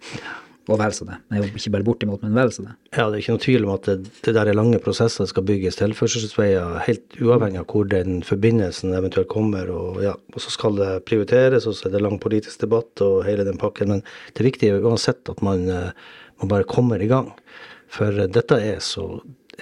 Og 0.69 0.77
vel 0.77 0.93
så 0.93 1.07
det. 1.07 1.17
Nei, 1.33 1.41
ikke 1.49 1.71
bare 1.73 1.85
bortimot, 1.85 2.21
men 2.23 2.35
vel 2.37 2.51
så 2.53 2.63
det. 2.63 2.73
Ja, 2.93 3.07
det 3.09 3.17
er 3.17 3.23
ikke 3.23 3.33
noe 3.35 3.43
tvil 3.43 3.65
om 3.65 3.73
at 3.73 3.87
det, 3.89 3.95
det 4.23 4.33
der 4.37 4.51
er 4.51 4.55
lange 4.55 4.79
prosesser 4.83 5.27
skal 5.27 5.45
bygges 5.47 5.79
tilførselsveier, 5.79 6.77
helt 6.85 7.17
uavhengig 7.17 7.63
av 7.63 7.67
hvor 7.73 7.89
den 7.91 8.21
forbindelsen 8.25 8.93
eventuelt 8.95 9.31
kommer. 9.31 9.71
Og, 9.73 9.99
ja, 10.05 10.13
og 10.15 10.43
så 10.43 10.53
skal 10.53 10.77
det 10.77 10.91
prioriteres, 11.09 11.67
og 11.67 11.75
så 11.75 11.89
er 11.89 11.95
det 11.95 12.03
lang 12.05 12.19
politisk 12.21 12.61
debatt 12.63 13.03
og 13.03 13.23
hele 13.27 13.47
den 13.47 13.59
pakken. 13.61 13.95
Men 13.95 14.05
det 14.37 14.47
viktige 14.47 14.77
er 14.77 14.85
uansett 14.85 15.33
at 15.33 15.41
man, 15.45 15.65
eh, 15.65 16.11
man 16.41 16.51
bare 16.51 16.67
kommer 16.69 17.01
i 17.01 17.09
gang. 17.11 17.31
For 17.91 18.15
dette 18.31 18.57
er 18.57 18.79
så 18.83 19.19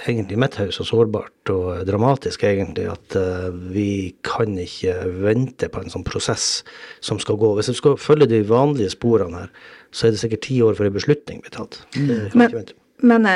egentlig 0.08 0.38
mitt 0.40 0.56
hus 0.60 0.78
så 0.80 0.86
sårbart 0.88 1.52
og 1.52 1.84
dramatisk 1.88 2.44
egentlig 2.48 2.86
at 2.92 3.18
uh, 3.20 3.50
vi 3.74 4.14
kan 4.26 4.56
ikke 4.60 4.96
vente 5.26 5.70
på 5.72 5.82
en 5.82 5.92
sånn 5.92 6.06
prosess 6.08 6.62
som 7.06 7.20
skal 7.22 7.40
gå. 7.42 7.54
Hvis 7.58 7.72
vi 7.74 7.80
skal 7.82 8.00
følge 8.00 8.30
de 8.32 8.44
vanlige 8.48 8.94
sporene 8.96 9.46
her, 9.46 9.54
så 9.92 10.08
er 10.08 10.16
det 10.16 10.22
sikkert 10.22 10.46
ti 10.46 10.60
år 10.64 10.78
før 10.78 10.92
en 10.92 11.00
beslutning 11.00 11.44
blir 11.44 11.56
tatt. 11.56 11.82
Mm. 11.98 12.30
Men, 12.38 12.74
men 13.02 13.30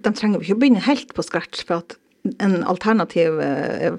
de 0.00 0.14
trenger 0.16 0.38
jo 0.38 0.46
ikke 0.46 0.58
å 0.58 0.62
begynne 0.64 0.86
helt 0.88 1.12
på 1.14 1.26
scratch. 1.26 1.66
for 1.68 1.84
at 1.84 1.98
en 2.44 2.58
alternativ 2.68 3.38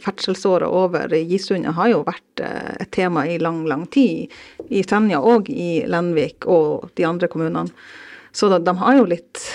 ferdselsåre 0.01 0.67
over 0.69 1.13
Gisundet 1.25 1.73
har 1.77 1.89
jo 1.89 2.03
vært 2.05 2.43
et 2.43 2.91
tema 2.93 3.23
i 3.29 3.39
lang, 3.41 3.63
lang 3.69 3.87
tid. 3.93 4.33
I 4.69 4.83
Senja 4.85 5.21
og 5.25 5.49
i 5.49 5.83
Lenvik 5.89 6.45
og 6.49 6.91
de 6.97 7.07
andre 7.09 7.29
kommunene. 7.31 7.73
Så 8.35 8.49
de, 8.51 8.61
de 8.63 8.75
har 8.79 8.97
jo 8.99 9.09
litt 9.09 9.45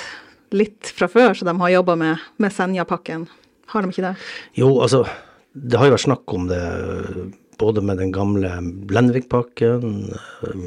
litt 0.55 0.93
fra 0.95 1.09
før, 1.11 1.35
så 1.35 1.47
de 1.47 1.55
har 1.59 1.73
jobba 1.73 1.97
med, 1.99 2.27
med 2.43 2.55
Senja-pakken. 2.55 3.27
Har 3.73 3.83
de 3.83 3.91
ikke 3.91 4.05
det? 4.05 4.15
Jo, 4.59 4.71
altså 4.83 5.05
det 5.57 5.81
har 5.81 5.89
jo 5.89 5.97
vært 5.97 6.05
snakk 6.05 6.37
om 6.37 6.47
det 6.51 6.61
både 7.57 7.81
med 7.81 7.99
den 8.03 8.13
gamle 8.13 8.51
Lenvik-pakken, 8.93 10.13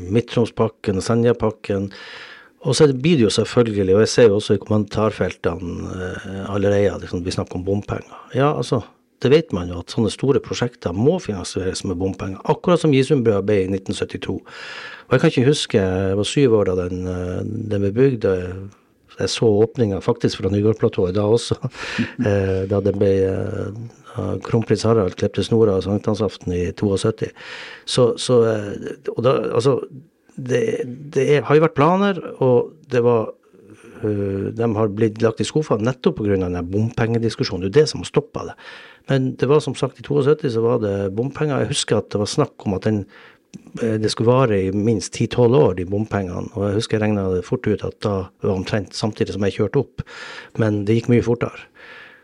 Midt-Troms-pakken 0.09 0.97
og 0.97 1.05
Senja-pakken. 1.05 1.91
Og 2.65 2.75
så 2.75 2.89
blir 2.89 3.19
det 3.19 3.27
jo 3.27 3.31
selvfølgelig, 3.31 3.93
og 3.93 4.01
jeg 4.03 4.11
ser 4.11 4.27
jo 4.27 4.39
også 4.39 4.57
i 4.57 4.61
kommentarfeltene 4.63 5.99
eh, 6.17 6.41
allerede 6.51 6.97
liksom, 7.05 7.21
vi 7.23 7.31
snakker 7.31 7.59
om 7.59 7.63
bompenger. 7.67 8.17
Ja, 8.35 8.49
altså, 8.51 8.81
det 9.23 9.31
vet 9.33 9.53
man 9.55 9.71
jo 9.71 9.81
at 9.83 9.93
sånne 9.93 10.11
store 10.13 10.41
prosjekter 10.43 10.95
må 10.95 11.17
finansieres 11.23 11.83
med 11.87 11.99
bompenger. 11.99 12.41
Akkurat 12.49 12.81
som 12.81 12.93
Gisundbrua 12.95 13.41
ble 13.45 13.63
i 13.65 13.69
1972. 13.69 14.37
Og 15.09 15.15
jeg 15.15 15.21
kan 15.21 15.33
ikke 15.33 15.49
huske, 15.49 15.79
jeg 15.81 16.19
var 16.19 16.27
syv 16.27 16.59
år 16.59 16.69
da 16.69 16.75
den, 16.85 17.07
eh, 17.07 17.39
den 17.71 17.87
ble 17.87 17.91
bygd. 17.95 18.27
Jeg 19.19 19.29
så 19.29 19.47
åpninga 19.63 19.99
faktisk 19.99 20.39
fra 20.39 20.51
Nygårdplatået 20.53 21.15
da 21.17 21.25
også, 21.27 21.57
eh, 22.27 22.61
da 22.71 22.79
det 22.85 22.93
ble 22.95 23.09
uh, 24.19 24.37
kronprins 24.45 24.85
Harald 24.87 25.17
klepte 25.19 25.43
snora 25.43 25.79
sankthansaften 25.83 26.53
i 26.55 26.69
72. 26.71 27.33
Så, 27.85 28.13
så 28.17 28.39
eh, 28.47 28.93
og 29.15 29.23
da, 29.25 29.35
altså, 29.59 29.79
det, 30.35 30.63
det 31.13 31.25
er, 31.35 31.43
har 31.47 31.57
jo 31.57 31.65
vært 31.65 31.77
planer, 31.77 32.21
og 32.39 32.71
det 32.91 33.03
var 33.03 33.33
de 34.01 34.67
har 34.75 34.93
blitt 34.95 35.21
lagt 35.23 35.41
i 35.43 35.47
skuffene 35.47 35.83
nettopp 35.87 36.21
pga. 36.21 36.61
bompengediskusjonen. 36.63 37.67
Det 37.67 37.73
er 37.73 37.81
det 37.81 37.89
som 37.91 38.03
har 38.03 38.09
stoppa 38.09 38.45
det. 38.51 38.55
Men 39.09 39.33
det 39.35 39.49
var 39.49 39.59
som 39.65 39.75
sagt 39.75 39.99
i 39.99 40.05
72 40.05 40.53
så 40.53 40.61
var 40.61 40.79
det 40.83 41.11
bompenger. 41.17 41.63
Jeg 41.63 41.73
husker 41.73 41.97
at 41.97 42.11
det 42.13 42.21
var 42.21 42.29
snakk 42.29 42.67
om 42.67 42.77
at 42.77 42.85
den 42.85 43.03
Eh, 43.81 43.97
det 44.01 44.11
skulle 44.11 44.31
vare 44.31 44.61
i 44.61 44.71
minst 44.71 45.15
10-12 45.15 45.55
år, 45.55 45.73
de 45.77 45.85
bompengene. 45.85 46.49
Og 46.53 46.67
jeg 46.67 46.79
husker 46.79 46.97
jeg 46.97 47.05
regna 47.05 47.27
det 47.33 47.45
fort 47.45 47.67
ut 47.67 47.85
at 47.85 47.97
da 48.05 48.15
var 48.43 48.55
omtrent 48.55 48.95
samtidig 48.97 49.35
som 49.35 49.45
jeg 49.45 49.57
kjørte 49.59 49.83
opp. 49.83 50.05
Men 50.61 50.83
det 50.85 50.99
gikk 50.99 51.11
mye 51.13 51.25
fortere. 51.25 51.67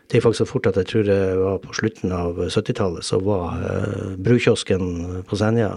Det 0.06 0.18
gikk 0.18 0.28
faktisk 0.28 0.44
så 0.44 0.50
fort 0.50 0.68
at 0.70 0.78
jeg 0.80 0.90
tror 0.90 1.08
det 1.08 1.20
var 1.40 1.62
på 1.62 1.74
slutten 1.74 2.14
av 2.14 2.38
70-tallet 2.46 3.06
så 3.06 3.20
var 3.22 3.62
eh, 3.70 4.14
brukiosken 4.22 5.24
på 5.26 5.38
Senja 5.38 5.72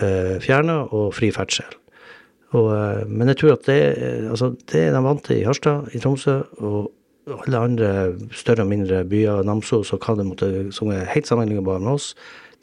eh, 0.00 0.36
fjerna 0.40 0.82
og 0.88 1.12
fri 1.16 1.32
ferdsel. 1.34 1.79
Og, 2.56 2.70
eh, 2.74 3.02
men 3.06 3.30
jeg 3.30 3.42
tror 3.42 3.56
at 3.56 3.68
det, 3.68 3.80
altså, 4.30 4.54
det 4.72 4.86
er 4.86 4.96
de 4.96 5.04
vant 5.04 5.22
til 5.26 5.40
i 5.40 5.46
Harstad, 5.46 5.92
i 5.94 6.02
Tromsø. 6.02 6.40
og 6.58 6.90
alle 7.30 7.58
andre 7.58 7.88
større 8.34 8.64
og 8.64 8.70
mindre 8.72 9.04
byer, 9.06 9.44
Namsos 9.46 9.92
og 9.94 10.02
hva 10.02 10.16
det 10.18 10.26
måtte, 10.26 10.48
som 10.74 10.90
er 10.90 11.08
helt 11.12 11.28
sammenlignbare 11.28 11.82
med 11.82 11.92
oss, 11.92 12.14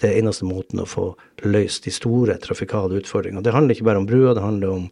det 0.02 0.10
er 0.10 0.20
eneste 0.20 0.46
måten 0.46 0.82
å 0.82 0.90
få 0.90 1.08
løst 1.48 1.88
de 1.88 1.94
store 1.94 2.36
trafikale 2.42 3.00
utfordringene. 3.00 3.44
Det 3.46 3.54
handler 3.54 3.78
ikke 3.78 3.88
bare 3.88 4.02
om 4.02 4.08
brua, 4.10 4.36
det 4.38 4.46
handler 4.46 4.74
om 4.76 4.88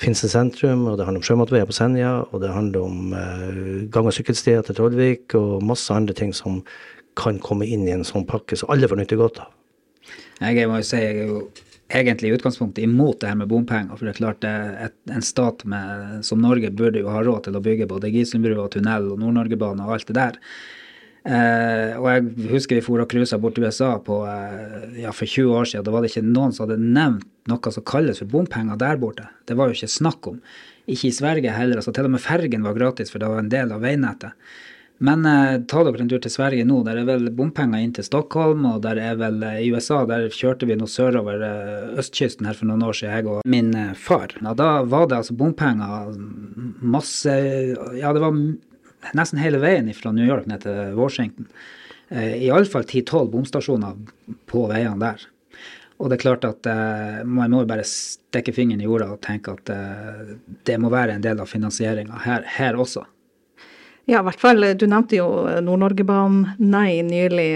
Finse 0.00 0.30
sentrum, 0.32 0.86
og 0.88 0.94
det 0.96 1.04
handler 1.04 1.20
om 1.20 1.26
sjømatveier 1.26 1.66
på 1.68 1.74
Senja, 1.76 2.12
og 2.32 2.40
det 2.40 2.54
handler 2.54 2.86
om 2.86 3.10
eh, 3.12 3.58
gang- 3.92 4.06
og 4.08 4.14
sykkelstier 4.16 4.62
til 4.64 4.78
Trollvik, 4.78 5.34
og 5.36 5.64
masse 5.68 5.92
andre 5.92 6.16
ting 6.16 6.32
som 6.32 6.62
kan 7.20 7.36
komme 7.44 7.68
inn 7.68 7.84
i 7.84 7.92
en 7.92 8.06
sånn 8.08 8.24
pakke, 8.24 8.56
så 8.56 8.70
alle 8.72 8.88
får 8.88 9.02
nytte 9.02 9.18
godt 9.20 9.42
av. 9.44 9.50
Jeg 10.40 10.70
må 10.70 10.78
jo 10.80 10.86
si 10.88 11.02
jeg 11.02 11.18
er 11.18 11.28
jo 11.28 11.42
egentlig 11.90 12.30
i 12.30 12.34
utgangspunktet 12.36 12.84
imot 12.84 13.20
det 13.20 13.30
her 13.30 13.38
med 13.40 13.50
bompenger. 13.50 13.96
For 13.96 14.06
det 14.06 14.14
er 14.14 14.20
klart 14.20 14.46
et, 14.46 14.96
en 15.10 15.24
stat 15.24 15.64
med, 15.68 16.20
som 16.26 16.42
Norge 16.42 16.70
burde 16.74 17.02
jo 17.02 17.10
ha 17.12 17.22
råd 17.26 17.46
til 17.46 17.58
å 17.58 17.64
bygge 17.64 17.88
både 17.90 18.12
Gislingbrua, 18.14 18.68
tunnel 18.72 19.10
og 19.12 19.22
Nord-Norgebane 19.22 19.86
og 19.86 19.96
alt 19.96 20.10
det 20.10 20.18
der. 20.18 20.38
Eh, 21.20 21.98
og 22.00 22.06
jeg 22.08 22.48
husker 22.48 22.78
vi 22.78 22.84
for 22.84 23.02
og 23.02 23.10
cruisa 23.10 23.36
bort 23.40 23.58
til 23.58 23.66
USA 23.68 23.92
på, 24.00 24.22
eh, 24.24 25.02
ja, 25.02 25.12
for 25.12 25.28
20 25.28 25.52
år 25.58 25.68
siden. 25.68 25.84
Da 25.84 25.92
var 25.92 26.02
det 26.02 26.12
ikke 26.12 26.24
noen 26.24 26.54
som 26.56 26.66
hadde 26.68 26.80
nevnt 26.80 27.26
noe 27.50 27.72
som 27.74 27.84
kalles 27.84 28.22
for 28.22 28.30
bompenger 28.30 28.78
der 28.80 28.96
borte. 29.00 29.28
Det 29.46 29.56
var 29.58 29.68
jo 29.68 29.76
ikke 29.76 29.90
snakk 29.90 30.26
om. 30.30 30.40
Ikke 30.88 31.10
i 31.10 31.14
Sverige 31.14 31.52
heller. 31.52 31.76
altså 31.76 31.92
Til 31.92 32.08
og 32.08 32.14
med 32.14 32.24
fergen 32.24 32.64
var 32.64 32.74
gratis, 32.74 33.10
for 33.10 33.18
det 33.18 33.28
var 33.28 33.38
en 33.42 33.52
del 33.52 33.72
av 33.72 33.82
veinettet. 33.84 34.32
Men 35.00 35.24
eh, 35.24 35.62
ta 35.64 35.80
dere 35.86 36.02
en 36.02 36.10
tur 36.10 36.20
til 36.20 36.32
Sverige 36.32 36.66
nå. 36.68 36.82
Der 36.84 37.00
er 37.00 37.06
vel 37.08 37.30
bompenger 37.32 37.80
inn 37.80 37.94
til 37.96 38.04
Stockholm, 38.04 38.66
og 38.68 38.82
der 38.84 39.00
er 39.00 39.16
vel 39.20 39.40
eh, 39.48 39.62
i 39.64 39.70
USA 39.72 40.02
Der 40.08 40.26
kjørte 40.34 40.68
vi 40.68 40.76
nå 40.76 40.88
sørover 40.90 41.40
eh, 41.46 41.86
østkysten 42.02 42.48
her 42.48 42.58
for 42.58 42.68
noen 42.68 42.84
år 42.84 42.98
siden, 42.98 43.14
jeg 43.16 43.30
og 43.32 43.48
min 43.48 43.72
eh, 43.72 43.94
far. 43.96 44.34
Ja, 44.42 44.52
da 44.56 44.70
var 44.84 45.08
det 45.08 45.22
altså 45.22 45.36
bompenger 45.40 46.12
masse 46.84 47.36
Ja, 47.96 48.12
det 48.12 48.24
var 48.24 48.36
nesten 49.16 49.40
hele 49.40 49.62
veien 49.62 49.88
fra 49.96 50.12
New 50.12 50.28
York 50.28 50.48
ned 50.50 50.66
til 50.66 50.96
Washington. 50.98 51.48
Eh, 52.10 52.42
Iallfall 52.44 52.84
10-12 52.84 53.30
bomstasjoner 53.32 53.96
på 54.50 54.66
veiene 54.68 54.98
der. 55.00 55.28
Og 56.00 56.08
det 56.08 56.16
er 56.16 56.22
klart 56.22 56.44
at 56.48 56.66
eh, 56.68 57.20
man 57.28 57.52
må 57.52 57.62
bare 57.68 57.84
stikke 57.86 58.54
fingeren 58.56 58.80
i 58.80 58.88
jorda 58.88 59.10
og 59.14 59.20
tenke 59.24 59.52
at 59.56 59.72
eh, 59.72 60.36
det 60.66 60.78
må 60.80 60.90
være 60.92 61.16
en 61.16 61.24
del 61.24 61.42
av 61.42 61.50
finansieringa 61.50 62.22
her, 62.24 62.46
her, 62.56 62.78
også. 62.80 63.04
Ja, 64.10 64.20
i 64.20 64.26
hvert 64.26 64.42
fall. 64.42 64.64
Du 64.74 64.86
nevnte 64.90 65.18
jo 65.20 65.26
Nord-Norgebanen 65.62 66.56
Nei 66.58 66.98
nylig. 67.06 67.48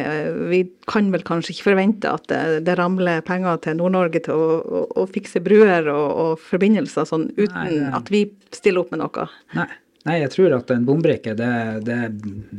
Vi 0.53 0.61
kan 0.91 1.09
vel 1.11 1.25
kanskje 1.27 1.57
ikke 1.57 1.71
forvente 1.73 2.13
at 2.15 2.29
det, 2.31 2.43
det 2.69 2.77
ramler 2.79 3.25
penger 3.27 3.59
til 3.65 3.81
Nord-Norge 3.81 4.23
til 4.29 4.39
å, 4.39 4.59
å, 4.63 4.83
å, 5.03 5.07
fikse 5.11 5.43
bruer 5.43 5.89
og, 5.91 6.05
og 6.25 6.45
forbindelser 6.45 7.09
sånn 7.11 7.27
uten 7.35 7.59
Nei, 7.59 7.81
at 7.99 8.13
vi 8.13 8.27
stiller 8.55 8.85
opp 8.85 8.95
med 8.95 9.03
noe? 9.03 9.27
Nei. 9.59 9.71
Nei, 10.05 10.19
jeg 10.21 10.35
tror 10.35 10.53
at 10.59 10.69
en 10.71 10.85
bombrikke, 10.85 11.33
det, 11.39 11.51
det, 11.87 11.99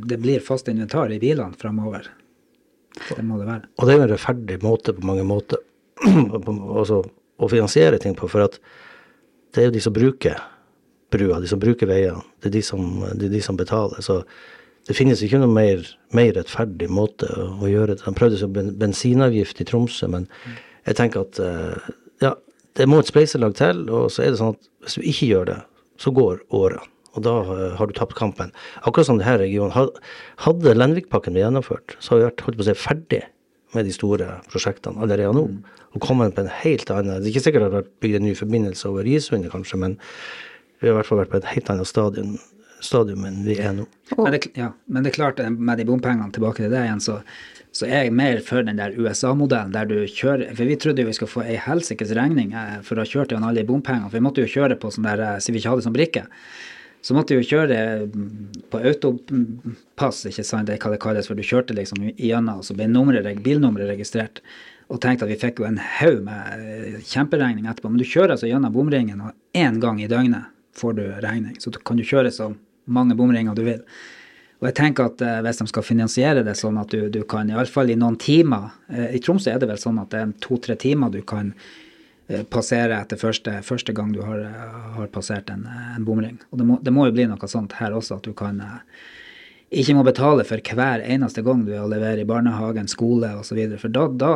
det 0.09 0.17
blir 0.17 0.41
fast 0.41 0.69
inventar 0.71 1.11
i 1.13 1.19
bilene 1.21 1.53
framover. 1.61 2.07
Det 3.05 3.21
må 3.21 3.37
det 3.37 3.45
være. 3.45 3.69
Og 3.77 3.85
det 3.85 3.93
er 3.93 4.01
en 4.01 4.11
rettferdig 4.11 4.57
måte 4.63 4.95
på 4.97 5.05
mange 5.05 5.25
måter 5.29 5.61
altså, 6.09 7.03
å 7.37 7.49
finansiere 7.51 7.99
ting 8.01 8.17
på, 8.17 8.27
for 8.31 8.47
at 8.47 8.57
det 9.53 9.61
er 9.61 9.69
jo 9.69 9.75
de 9.75 9.83
som 9.85 9.93
bruker 9.95 10.41
tidsbrua, 11.15 11.39
de 11.39 11.47
som 11.47 11.59
bruker 11.59 11.87
veiene, 11.87 12.23
det 12.43 12.51
de 12.53 12.61
som, 12.61 13.03
det 13.15 13.27
er 13.29 13.35
de 13.35 13.41
som 13.41 13.57
betaler. 13.57 14.01
Så 14.01 14.23
det 14.87 14.95
finnes 14.95 15.21
ikke 15.23 15.39
noe 15.39 15.51
mer, 15.51 15.85
mer 16.13 16.33
rettferdig 16.35 16.89
måte 16.89 17.27
å, 17.27 17.55
å 17.63 17.69
gjøre 17.69 17.95
det. 17.95 18.03
De 18.05 18.15
prøvde 18.15 18.39
seg 18.39 18.57
bensinavgift 18.79 19.61
i 19.61 19.65
Tromsø, 19.65 20.07
men 20.11 20.27
jeg 20.85 20.97
tenker 20.99 21.25
at 21.25 21.39
uh, 21.41 21.93
ja, 22.21 22.35
det 22.77 22.87
må 22.87 22.99
et 22.99 23.09
spleiselag 23.09 23.55
til. 23.57 23.87
Og 23.89 24.11
så 24.13 24.25
er 24.25 24.33
det 24.33 24.41
sånn 24.41 24.55
at 24.55 24.69
hvis 24.85 24.99
du 24.99 25.07
ikke 25.07 25.31
gjør 25.31 25.47
det, 25.53 25.61
så 26.01 26.13
går 26.13 26.43
årene. 26.53 26.91
Og 27.15 27.23
da 27.23 27.37
uh, 27.47 27.69
har 27.79 27.87
du 27.87 27.95
tapt 27.95 28.17
kampen. 28.17 28.51
Akkurat 28.83 29.07
som 29.07 29.21
denne 29.21 29.39
regionen. 29.39 29.73
Hadde 30.43 30.75
Lenvikpakken 30.75 31.33
blitt 31.33 31.47
gjennomført, 31.47 31.97
så 31.99 32.13
hadde 32.13 32.25
vi 32.25 32.29
vært 32.29 32.45
holdt 32.45 32.59
på 32.59 32.65
å 32.65 32.69
si, 32.69 32.77
ferdig 32.85 33.23
med 33.75 33.87
de 33.87 33.93
store 33.95 34.27
prosjektene 34.51 35.01
allerede 35.03 35.33
nå. 35.35 35.47
Mm. 35.51 35.81
Og 35.95 36.03
kommet 36.03 36.35
på 36.35 36.43
en 36.43 36.51
helt 36.51 36.89
annen 36.91 37.23
Det 37.23 37.29
er 37.29 37.31
ikke 37.31 37.45
sikkert 37.47 37.63
det 37.63 37.69
har 37.69 37.77
vært 37.79 37.93
bygd 38.03 38.17
en 38.19 38.25
ny 38.27 38.33
forbindelse 38.35 38.89
over 38.91 39.07
Risundet, 39.07 39.51
kanskje, 39.53 39.79
men 39.79 39.95
vi 40.85 40.91
har 40.91 40.93
i 40.93 40.99
hvert 40.99 41.09
fall 41.09 41.23
vært 41.23 41.33
på 41.33 41.39
et 41.41 41.49
helt 41.49 41.69
annet 41.73 41.89
stadium, 41.89 42.35
stadium 42.85 43.25
enn 43.25 43.41
vi 43.47 43.57
er 43.57 43.73
nå. 43.73 43.87
Men 44.19 44.35
det, 44.35 44.43
ja, 44.53 44.69
men 44.85 45.01
det 45.01 45.15
er 45.15 45.17
klart, 45.17 45.41
med 45.41 45.81
de 45.81 45.87
bompengene 45.89 46.29
tilbake 46.35 46.61
til 46.61 46.69
det 46.69 46.83
igjen, 46.85 47.01
så, 47.01 47.17
så 47.73 47.89
er 47.89 48.05
jeg 48.05 48.13
mer 48.13 48.43
for 48.45 48.61
den 48.67 48.77
der 48.77 48.93
USA-modellen 48.93 49.73
der 49.73 49.89
du 49.89 49.97
kjører 50.05 50.53
For 50.53 50.69
vi 50.69 50.77
trodde 50.77 51.01
jo 51.01 51.09
vi 51.09 51.17
skulle 51.17 51.33
få 51.33 51.43
ei 51.47 51.57
helsikes 51.57 52.13
regning 52.13 52.53
eh, 52.53 52.77
for 52.85 52.99
å 52.99 53.01
ha 53.01 53.09
kjørt 53.09 53.33
gjennom 53.33 53.49
alle 53.49 53.65
de 53.65 53.71
bompengene, 53.71 54.11
for 54.11 54.19
vi 54.19 54.27
måtte 54.27 54.45
jo 54.45 54.53
kjøre 54.59 54.77
på 54.77 54.93
sånn 54.93 55.09
der, 55.09 55.25
Siden 55.41 55.57
vi 55.57 55.63
ikke 55.63 55.73
hadde 55.73 55.87
som 55.89 55.97
brikke 55.97 56.27
så 57.05 57.13
måtte 57.13 57.35
vi 57.35 57.43
jo 57.43 57.49
kjøre 57.51 57.75
på 58.73 58.79
autopass, 58.89 60.23
ikke 60.25 60.41
sant, 60.41 60.65
det 60.65 60.79
er 60.79 60.79
hva 60.81 60.89
det 60.95 61.01
kalles, 61.03 61.27
for 61.29 61.37
du 61.37 61.45
kjørte 61.45 61.75
liksom 61.77 61.99
igjennom, 62.07 62.63
og 62.63 62.65
så 62.65 62.73
ble 62.73 62.87
nummeret, 62.89 63.43
bilnummeret 63.45 63.91
registrert. 63.91 64.41
Og 64.89 64.97
tenkte 65.03 65.27
at 65.27 65.29
vi 65.29 65.37
fikk 65.37 65.61
jo 65.61 65.67
en 65.67 65.77
haug 65.99 66.23
med 66.25 66.65
eh, 66.65 66.97
kjemperegning 67.05 67.69
etterpå. 67.69 67.91
Men 67.93 68.01
du 68.01 68.09
kjører 68.09 68.33
altså 68.33 68.49
gjennom 68.49 68.73
bomringen, 68.73 69.21
én 69.53 69.77
gang 69.81 70.01
i 70.01 70.09
døgnet 70.09 70.54
får 70.77 70.99
du 70.99 71.05
regning. 71.23 71.55
Så 71.61 71.73
kan 71.79 71.97
du 71.99 72.05
kjøre 72.05 72.33
så 72.33 72.51
mange 72.85 73.17
bomringer 73.17 73.55
du 73.57 73.63
vil. 73.65 73.81
Og 74.61 74.69
jeg 74.69 74.77
tenker 74.77 75.09
at 75.09 75.23
eh, 75.23 75.41
hvis 75.45 75.61
de 75.61 75.69
skal 75.71 75.85
finansiere 75.85 76.43
det 76.45 76.57
sånn 76.59 76.77
at 76.81 76.93
du, 76.93 77.09
du 77.11 77.23
kan, 77.27 77.49
iallfall 77.51 77.91
i 77.91 77.97
noen 77.99 78.15
timer 78.21 78.69
eh, 78.87 79.17
I 79.17 79.23
Tromsø 79.23 79.51
er 79.51 79.59
det 79.59 79.67
vel 79.69 79.81
sånn 79.81 79.99
at 80.01 80.13
det 80.13 80.21
er 80.21 80.37
to-tre 80.43 80.77
timer 80.79 81.11
du 81.11 81.19
kan 81.27 81.51
Eh, 82.27 82.41
passere 82.49 82.97
etter 82.97 83.19
første, 83.21 83.51
første 83.61 83.93
gang 83.93 84.09
du 84.13 84.23
har, 84.25 84.39
har 84.95 85.09
passert 85.13 85.51
en, 85.53 85.67
en, 85.69 86.05
bomring. 86.05 86.39
Og 86.49 86.57
det 86.57 86.65
må, 86.65 86.77
det 86.81 86.93
må, 86.93 87.05
jo 87.05 87.13
bli 87.13 87.27
noe 87.29 87.49
sånt 87.49 87.75
her 87.77 87.93
også, 87.93 88.17
at 88.17 88.25
du 88.25 88.33
kan 88.33 88.63
ikke 89.69 89.93
må 89.93 90.01
betale 90.07 90.45
for 90.47 90.57
hver 90.57 91.03
eneste 91.05 91.43
gang 91.45 91.61
du 91.67 91.75
er 91.75 91.83
å 91.83 91.91
levere 91.91 92.23
i 92.23 92.29
barnehagen, 92.29 92.89
skole 92.89 93.29
osv. 93.37 93.59
For 93.77 93.93
da, 93.93 94.07
da 94.09 94.31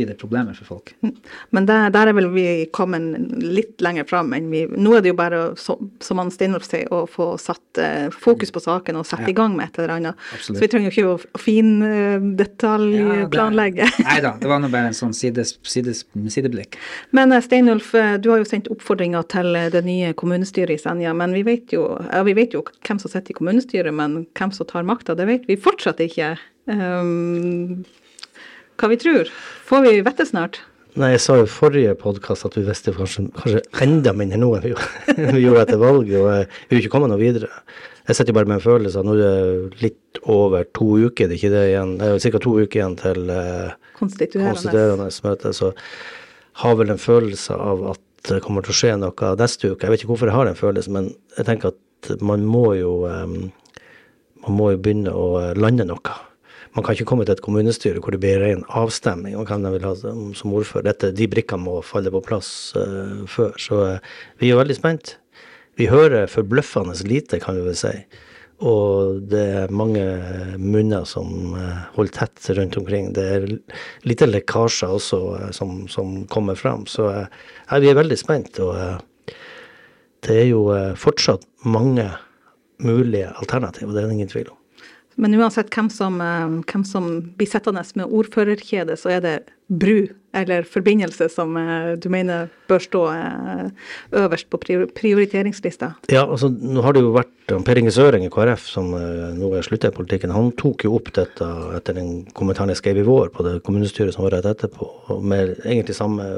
blir 0.00 0.14
det 0.14 0.20
problemer 0.20 0.54
for 0.54 0.64
folk. 0.64 0.94
Mm. 1.02 1.16
Men 1.50 1.66
der, 1.66 1.90
der 1.90 2.06
er 2.08 2.12
vel 2.16 2.28
vi 2.32 2.66
kommet 2.72 3.02
litt 3.42 3.80
lenger 3.84 4.04
fram 4.08 4.32
enn 4.36 4.50
vi 4.52 4.60
Nå 4.70 4.94
er 4.96 5.00
det 5.04 5.08
jo 5.12 5.16
bare, 5.18 5.40
så, 5.60 5.76
som 6.00 6.18
han 6.22 6.30
Steinulf 6.32 6.64
sier, 6.68 6.88
å 6.92 7.06
få 7.10 7.38
satt 7.40 7.78
uh, 7.80 8.10
fokus 8.14 8.50
på 8.54 8.60
saken 8.64 8.96
og 9.00 9.06
sette 9.08 9.28
ja. 9.28 9.32
i 9.32 9.34
gang 9.36 9.56
med 9.56 9.64
et 9.68 9.78
eller 9.78 9.92
annet. 9.96 10.14
Absolutt. 10.34 10.58
Så 10.58 10.62
vi 10.62 10.68
trenger 10.72 10.86
jo 10.88 10.92
ikke 10.94 11.10
å 11.10 11.18
findetaljplanlegge. 11.42 13.84
Uh, 13.84 13.90
ja, 14.00 14.04
Nei 14.08 14.18
da, 14.24 14.30
det 14.40 14.48
var 14.50 14.58
nå 14.62 14.68
bare 14.72 14.86
en 14.92 14.96
sånn 14.96 15.14
sides, 15.16 15.48
sides, 15.66 15.98
sideblikk. 16.32 16.72
Men 17.16 17.26
uh, 17.34 17.40
Steinulf, 17.44 17.88
du 17.92 18.26
har 18.32 18.38
jo 18.40 18.46
sendt 18.48 18.72
oppfordringer 18.72 19.22
til 19.32 19.48
det 19.74 19.82
nye 19.86 20.08
kommunestyret 20.16 20.74
i 20.78 20.80
Senja. 20.80 21.10
Men 21.16 21.30
vi 21.36 21.42
vet, 21.46 21.64
jo, 21.76 21.82
ja, 22.08 22.20
vi 22.26 22.34
vet 22.38 22.50
jo 22.56 22.60
hvem 22.86 22.98
som 23.02 23.10
sitter 23.12 23.30
i 23.34 23.38
kommunestyret, 23.40 23.92
men 23.94 24.10
hvem 24.38 24.50
som 24.56 24.64
tar 24.70 24.84
makta, 24.88 25.12
det 25.18 25.26
vet 25.28 25.42
vi 25.50 25.56
fortsatt 25.60 25.98
ikke. 26.06 26.28
Um, 26.70 27.84
hva 28.80 28.90
vi 28.90 28.98
tror. 29.00 29.30
Får 29.68 29.86
vi 29.86 30.00
vite 30.04 30.26
snart? 30.28 30.60
Nei, 30.98 31.12
jeg 31.12 31.22
sa 31.22 31.36
jo 31.38 31.46
i 31.46 31.50
forrige 31.50 31.92
podkast 32.00 32.48
at 32.48 32.56
vi 32.58 32.64
visste 32.66 32.92
kanskje, 32.96 33.28
kanskje 33.36 33.60
enda 33.84 34.10
mindre 34.16 34.40
nå 34.40 34.48
enn 34.56 34.64
vi, 34.64 34.72
vi 35.36 35.42
gjorde 35.44 35.62
etter 35.68 35.80
valget, 35.80 36.16
og 36.18 36.30
vi 36.66 36.74
vil 36.74 36.82
ikke 36.82 36.92
komme 36.96 37.10
noe 37.10 37.20
videre. 37.20 37.50
Jeg 38.08 38.18
sitter 38.18 38.34
bare 38.34 38.48
med 38.50 38.58
en 38.58 38.64
følelse 38.64 38.98
at 38.98 39.06
nå 39.06 39.14
er 39.14 39.20
det 39.20 39.84
litt 39.84 40.20
over 40.24 40.66
to 40.74 40.88
uker, 41.04 41.28
det 41.28 41.36
er 41.36 41.38
ikke 41.38 41.52
det 41.52 41.66
igjen. 41.68 41.92
Det 42.00 42.08
er 42.08 42.24
ca. 42.24 42.40
to 42.42 42.54
uker 42.58 42.80
igjen 42.80 42.96
til 42.98 43.30
uh, 43.30 43.92
konstituerende 44.00 45.10
møte, 45.28 45.52
så 45.54 45.70
har 46.64 46.80
vel 46.80 46.90
en 46.90 47.00
følelse 47.00 47.54
av 47.54 47.86
at 47.92 48.02
det 48.26 48.40
kommer 48.44 48.66
til 48.66 48.74
å 48.74 48.78
skje 48.80 48.96
noe 49.00 49.30
neste 49.38 49.70
uke. 49.70 49.86
Jeg 49.86 49.94
vet 49.94 50.02
ikke 50.02 50.10
hvorfor 50.14 50.32
jeg 50.32 50.36
har 50.36 50.50
den 50.50 50.58
følelsen, 50.58 50.96
men 50.96 51.12
jeg 51.38 51.46
tenker 51.46 51.70
at 51.70 52.10
man 52.24 52.42
må 52.48 52.72
jo 52.80 52.96
um, 53.06 53.38
man 54.40 54.56
må 54.56 54.72
jo 54.72 54.82
begynne 54.82 55.14
å 55.14 55.52
lande 55.60 55.86
noe 55.86 56.16
man 56.76 56.84
kan 56.84 56.94
ikke 56.94 57.08
komme 57.08 57.26
til 57.26 57.34
et 57.34 57.42
kommunestyre 57.42 58.02
hvor 58.02 58.14
det 58.14 58.20
blir 58.22 58.40
ren 58.42 58.62
avstemning 58.78 59.34
om 59.38 59.46
hvem 59.48 59.64
de 59.64 59.72
vil 59.74 59.86
ha 59.88 59.94
som 59.98 60.54
ordfører. 60.54 60.86
Dette, 60.86 61.12
de 61.16 61.26
brikkene 61.30 61.66
må 61.66 61.80
falle 61.86 62.12
på 62.14 62.22
plass 62.22 62.50
uh, 62.78 63.26
før. 63.30 63.56
Så 63.58 63.80
uh, 63.96 64.18
vi 64.42 64.52
er 64.52 64.60
veldig 64.60 64.76
spent. 64.78 65.16
Vi 65.80 65.88
hører 65.90 66.30
forbløffende 66.30 66.94
lite, 67.08 67.40
kan 67.42 67.58
vi 67.58 67.64
vel 67.66 67.78
si. 67.78 67.94
Og 68.60 69.22
det 69.32 69.42
er 69.62 69.74
mange 69.74 70.04
munner 70.60 71.08
som 71.08 71.56
uh, 71.56 71.90
holder 71.96 72.20
tett 72.20 72.52
rundt 72.60 72.78
omkring. 72.78 73.10
Det 73.18 73.26
er 73.26 73.48
lite 74.06 74.30
lekkasjer 74.30 74.94
også 75.00 75.20
som, 75.56 75.88
som, 75.90 76.20
kommer 76.30 76.54
fram. 76.54 76.86
Så 76.86 77.08
vi 77.82 77.90
er 77.90 77.98
veldig 77.98 78.20
spent. 78.20 78.62
Og 78.62 79.34
det 80.22 80.38
er 80.44 80.50
jo 80.52 80.68
fortsatt 81.00 81.48
mange 81.66 82.06
mulige 82.80 83.32
alternativer, 83.40 83.92
det 83.92 84.04
er 84.04 84.08
det 84.08 84.18
ingen 84.20 84.30
tvil 84.30 84.52
om. 84.52 84.59
Men 85.18 85.34
uansett 85.34 85.70
hvem 85.74 85.90
som, 85.90 86.20
eh, 86.20 86.60
hvem 86.70 86.84
som 86.86 87.10
blir 87.36 87.50
sittende 87.50 87.84
med 87.94 88.06
ordførerkjede, 88.06 88.96
så 88.96 89.16
er 89.16 89.20
det 89.20 89.38
bru 89.70 90.08
eller 90.34 90.62
forbindelse 90.66 91.28
som 91.30 91.56
eh, 91.58 91.96
du 91.98 92.08
mener 92.10 92.48
bør 92.70 92.82
stå 92.82 93.00
eh, 93.14 93.90
øverst 94.22 94.48
på 94.50 94.60
prioriteringslista? 94.94 95.92
Ja, 96.10 96.22
altså 96.24 96.50
nå 96.50 96.82
har 96.86 96.94
det 96.94 97.02
jo 97.02 97.12
vært 97.14 97.34
Per 97.66 97.80
Inge 97.80 97.90
Søring 97.90 98.22
i 98.22 98.30
KrF, 98.30 98.68
som 98.70 98.92
nå 98.94 99.48
er 99.58 99.66
slutta 99.66 99.90
i 99.90 99.94
politikken, 99.94 100.30
han 100.30 100.52
tok 100.54 100.84
jo 100.86 100.94
opp 100.94 101.10
dette 101.16 101.48
etter 101.74 101.96
den 101.98 102.12
kommentaren 102.30 102.70
jeg 102.70 102.78
skrev 102.78 103.00
i 103.02 103.06
vår 103.08 103.32
på 103.34 103.42
det 103.42 103.56
kommunestyret 103.66 104.14
som 104.14 104.22
var 104.22 104.36
rett 104.36 104.46
etterpå, 104.46 104.86
med 105.18 105.56
egentlig 105.64 105.98
samme 105.98 106.28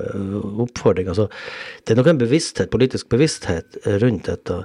oppfordring. 0.65 1.13
Altså, 1.13 1.29
det 1.85 1.93
er 1.93 2.01
nok 2.01 2.09
en 2.15 2.23
bevissthet, 2.25 2.73
politisk 2.73 3.13
bevissthet 3.13 3.77
rundt 4.01 4.33
dette 4.33 4.63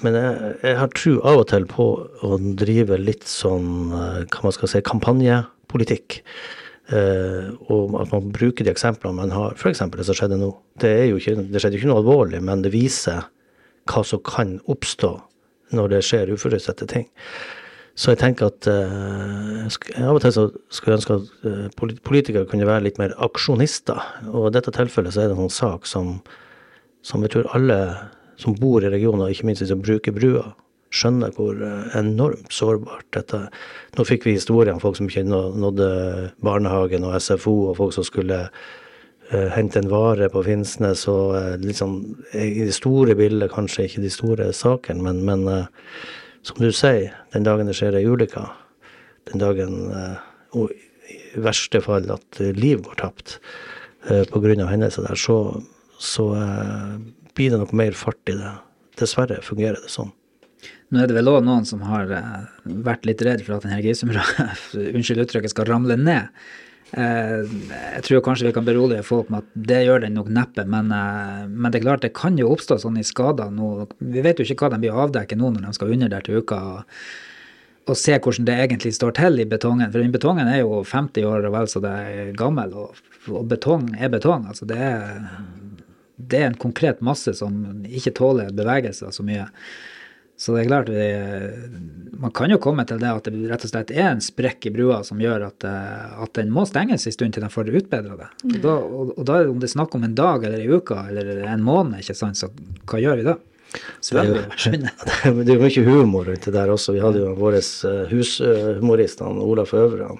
men 0.00 0.16
jeg, 0.16 0.56
jeg 0.64 0.78
har 0.80 0.90
tro 0.96 1.12
av 1.20 1.42
og 1.42 1.46
til 1.52 1.68
på 1.68 1.86
å 2.24 2.40
drive 2.58 2.96
litt 3.00 3.26
sånn, 3.28 3.68
eh, 3.92 4.20
hva 4.32 4.46
man 4.46 4.54
skal 4.56 4.70
si, 4.72 4.80
kampanjepolitikk. 4.88 6.22
Eh, 6.92 7.52
og 7.70 7.94
at 8.00 8.10
man 8.12 8.32
bruker 8.34 8.66
de 8.66 8.72
eksemplene 8.72 9.20
man 9.20 9.34
har. 9.34 9.54
F.eks. 9.56 9.84
det 9.92 10.06
som 10.08 10.18
skjedde 10.18 10.40
nå. 10.40 10.50
Det, 10.82 10.92
ikke, 11.12 11.36
det 11.52 11.62
skjedde 11.62 11.78
jo 11.78 11.82
ikke 11.82 11.92
noe 11.92 12.02
alvorlig, 12.02 12.42
men 12.44 12.64
det 12.64 12.72
viser 12.74 13.28
hva 13.90 14.04
som 14.06 14.22
kan 14.26 14.56
oppstå 14.70 15.12
når 15.76 15.94
det 15.94 16.04
skjer 16.06 16.32
uforutsette 16.34 16.88
ting. 16.90 17.06
Så 17.98 18.14
jeg 18.14 18.22
tenker 18.22 18.48
at 18.48 18.66
uh, 18.72 19.68
av 20.00 20.16
og 20.16 20.22
til 20.24 20.32
så 20.32 20.46
skulle 20.72 20.94
jeg 20.94 21.00
ønske 21.02 21.16
at 21.18 21.32
uh, 21.44 21.96
politikere 22.06 22.48
kunne 22.48 22.68
være 22.68 22.86
litt 22.86 23.00
mer 23.00 23.12
aksjonister. 23.20 24.00
Og 24.32 24.48
i 24.48 24.54
dette 24.54 24.72
tilfellet 24.72 25.12
så 25.12 25.24
er 25.24 25.28
det 25.28 25.36
en 25.36 25.44
sånn 25.44 25.56
sak 25.58 25.88
som, 25.88 26.14
som 27.04 27.24
jeg 27.24 27.34
tror 27.34 27.50
alle 27.56 27.78
som 28.42 28.58
bor 28.58 28.84
i 28.84 28.90
regionen, 28.92 29.24
og 29.24 29.32
ikke 29.32 29.48
minst 29.48 29.64
de 29.64 29.70
som 29.70 29.82
bruker 29.82 30.14
brua, 30.16 30.52
skjønner 30.92 31.32
hvor 31.36 31.56
eh, 31.56 31.96
enormt 31.98 32.52
sårbart 32.52 33.08
dette. 33.16 33.46
Nå 33.96 34.06
fikk 34.08 34.26
vi 34.28 34.36
historier 34.36 34.74
om 34.74 34.82
folk 34.82 34.98
som 34.98 35.08
ikke 35.08 35.24
nådde 35.26 35.88
barnehagen 36.44 37.06
og 37.08 37.18
SFO, 37.20 37.56
og 37.70 37.78
folk 37.80 37.96
som 37.96 38.06
skulle 38.06 38.40
uh, 38.48 39.48
hente 39.56 39.80
en 39.80 39.90
vare 39.92 40.28
på 40.32 40.44
Finnsnes, 40.46 41.06
og 41.10 41.36
uh, 41.36 41.54
liksom 41.62 42.00
i 42.36 42.66
det 42.66 42.76
store 42.76 43.16
bildet 43.18 43.52
kanskje 43.52 43.88
ikke 43.88 44.04
de 44.04 44.12
store 44.12 44.50
sakene, 44.56 45.04
men, 45.06 45.22
men 45.28 45.46
uh, 45.48 45.94
som 46.44 46.60
du 46.60 46.72
sier, 46.74 47.14
den 47.32 47.46
dagen 47.46 47.70
det 47.70 47.78
skjer 47.78 47.96
ei 47.96 48.06
ulykke, 48.08 48.44
den 49.30 49.38
dagen 49.38 49.76
og 50.58 50.72
i 50.74 51.40
verste 51.40 51.78
fall 51.84 52.08
at 52.10 52.40
liv 52.58 52.80
går 52.82 52.96
tapt 52.98 53.36
pga. 54.02 54.66
hendelser 54.66 55.06
der, 55.06 55.14
så, 55.14 55.36
så 56.02 56.26
blir 57.36 57.52
det 57.52 57.60
noe 57.62 57.78
mer 57.78 57.96
fart 57.96 58.32
i 58.32 58.36
det. 58.38 58.56
Dessverre 59.00 59.40
fungerer 59.44 59.80
det 59.82 59.92
sånn. 59.92 60.12
Nå 60.92 61.00
er 61.00 61.08
det 61.08 61.16
vel 61.16 61.30
òg 61.32 61.40
noen 61.46 61.64
som 61.66 61.80
har 61.88 62.10
uh, 62.12 62.42
vært 62.64 63.06
litt 63.08 63.22
redd 63.24 63.40
for 63.46 63.56
at 63.56 63.64
denne 63.64 63.80
Gisumra 63.82 64.24
unnskyld 64.96 65.24
uttrykket, 65.24 65.54
skal 65.54 65.70
ramle 65.70 65.96
ned. 65.96 66.28
Uh, 66.92 67.48
jeg 67.96 68.04
tror 68.04 68.24
kanskje 68.26 68.50
vi 68.50 68.54
kan 68.58 68.66
berolige 68.66 69.04
folk 69.06 69.30
med 69.32 69.40
at 69.40 69.54
det 69.70 69.80
gjør 69.86 70.04
den 70.04 70.18
nok 70.18 70.28
neppe, 70.28 70.66
men, 70.68 70.92
uh, 70.92 71.48
men, 71.48 71.70
det 71.72 71.80
er 71.80 71.86
klart 71.86 72.04
det 72.04 72.12
kan 72.18 72.36
jo 72.36 72.50
oppstå 72.52 72.76
sånne 72.84 73.04
skader 73.08 73.52
nå. 73.54 73.88
Vi 74.04 74.24
vet 74.24 74.40
jo 74.40 74.46
ikke 74.46 74.66
hva 74.66 74.74
de 74.74 74.82
blir 74.84 75.02
avdekket 75.06 75.40
nå 75.40 75.54
når 75.54 75.70
de 75.70 75.76
skal 75.78 75.96
under 75.96 76.12
der 76.12 76.28
til 76.28 76.42
uka. 76.44 76.60
Og, 76.74 77.08
og 77.88 77.98
se 77.98 78.14
hvordan 78.14 78.46
det 78.46 78.58
egentlig 78.60 78.92
står 78.94 79.16
til 79.16 79.40
i 79.42 79.48
betongen. 79.48 79.88
For 79.88 80.04
den 80.04 80.12
betongen 80.14 80.50
er 80.52 80.60
jo 80.60 80.84
50 80.84 81.24
år 81.26 81.48
og 81.48 81.56
vel 81.56 81.72
så 81.72 81.80
det 81.82 81.96
er 82.12 82.36
gammel, 82.36 82.76
og, 82.84 83.00
og 83.32 83.48
betong 83.48 83.88
er 83.96 84.12
betong. 84.12 84.44
altså 84.52 84.68
det 84.68 84.78
er 84.92 85.24
det 86.16 86.38
er 86.38 86.50
en 86.50 86.60
konkret 86.60 87.00
masse 87.04 87.34
som 87.38 87.82
ikke 87.88 88.14
tåler 88.18 88.52
bevegelser 88.56 89.12
så 89.14 89.24
mye. 89.26 89.48
Så 90.42 90.54
det 90.56 90.64
er 90.64 90.68
klart, 90.70 90.88
vi, 90.90 91.04
man 92.18 92.32
kan 92.34 92.50
jo 92.50 92.58
komme 92.62 92.82
til 92.88 92.98
det 92.98 93.10
at 93.12 93.28
det 93.28 93.50
rett 93.50 93.62
og 93.66 93.70
slett 93.70 93.92
er 93.94 94.08
en 94.08 94.22
sprekk 94.24 94.66
i 94.66 94.72
brua 94.74 95.02
som 95.06 95.20
gjør 95.22 95.44
at, 95.46 95.66
eh, 95.68 96.16
at 96.24 96.32
den 96.38 96.50
må 96.50 96.64
stenges 96.66 97.06
en 97.06 97.14
stund 97.14 97.36
til 97.36 97.44
de 97.44 97.50
får 97.52 97.70
utbedra 97.70 98.16
det. 98.18 98.28
Og 98.48 98.56
da, 98.64 98.74
og, 98.74 99.12
og 99.14 99.28
da, 99.28 99.38
om 99.52 99.60
det 99.62 99.68
er 99.68 99.74
snakk 99.76 99.94
om 99.94 100.06
en 100.08 100.16
dag 100.18 100.42
eller 100.48 100.64
en 100.64 100.80
uke 100.80 100.98
eller 101.12 101.44
en 101.46 101.62
måned, 101.62 102.00
ikke 102.02 102.18
sant, 102.18 102.40
så 102.40 102.50
hva 102.90 103.02
gjør 103.02 103.20
vi 103.20 103.28
da? 103.28 103.36
Svømmer. 104.04 104.48
Det 105.46 105.46
er 105.46 105.54
jo 105.54 105.60
mye 105.62 105.84
humor 105.86 106.26
rundt 106.28 106.44
det 106.44 106.52
der 106.52 106.72
også. 106.74 106.92
Vi 106.92 107.00
hadde 107.00 107.22
jo 107.22 107.30
vår 107.38 107.60
eh, 107.60 108.02
hushumorist 108.10 109.22
Olaf 109.24 109.72
Øvre. 109.78 110.10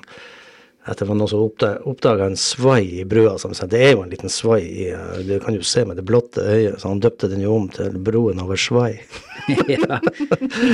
Han 0.83 0.93
etter 0.93 1.07
at 1.07 1.15
noen 1.15 1.31
som 1.31 1.45
oppdaga 1.87 2.27
en 2.27 2.37
svai 2.37 3.01
i 3.01 3.05
brua. 3.07 3.37
Som 3.39 3.55
sa, 3.55 3.69
det 3.71 3.79
er 3.87 3.93
jo 3.93 4.03
en 4.03 4.11
liten 4.11 4.33
svai 4.33 4.63
i 4.67 4.89
eh, 4.91 5.21
Du 5.27 5.37
kan 5.41 5.55
jo 5.55 5.63
se 5.63 5.85
med 5.87 5.97
det 5.97 6.03
blotte 6.03 6.43
øyet. 6.43 6.81
Så 6.83 6.91
han 6.91 7.03
døpte 7.03 7.31
den 7.31 7.45
jo 7.45 7.55
om 7.55 7.69
til 7.71 7.99
broen 8.03 8.43
over 8.43 8.59
svai. 8.59 8.97
ja. 9.71 10.01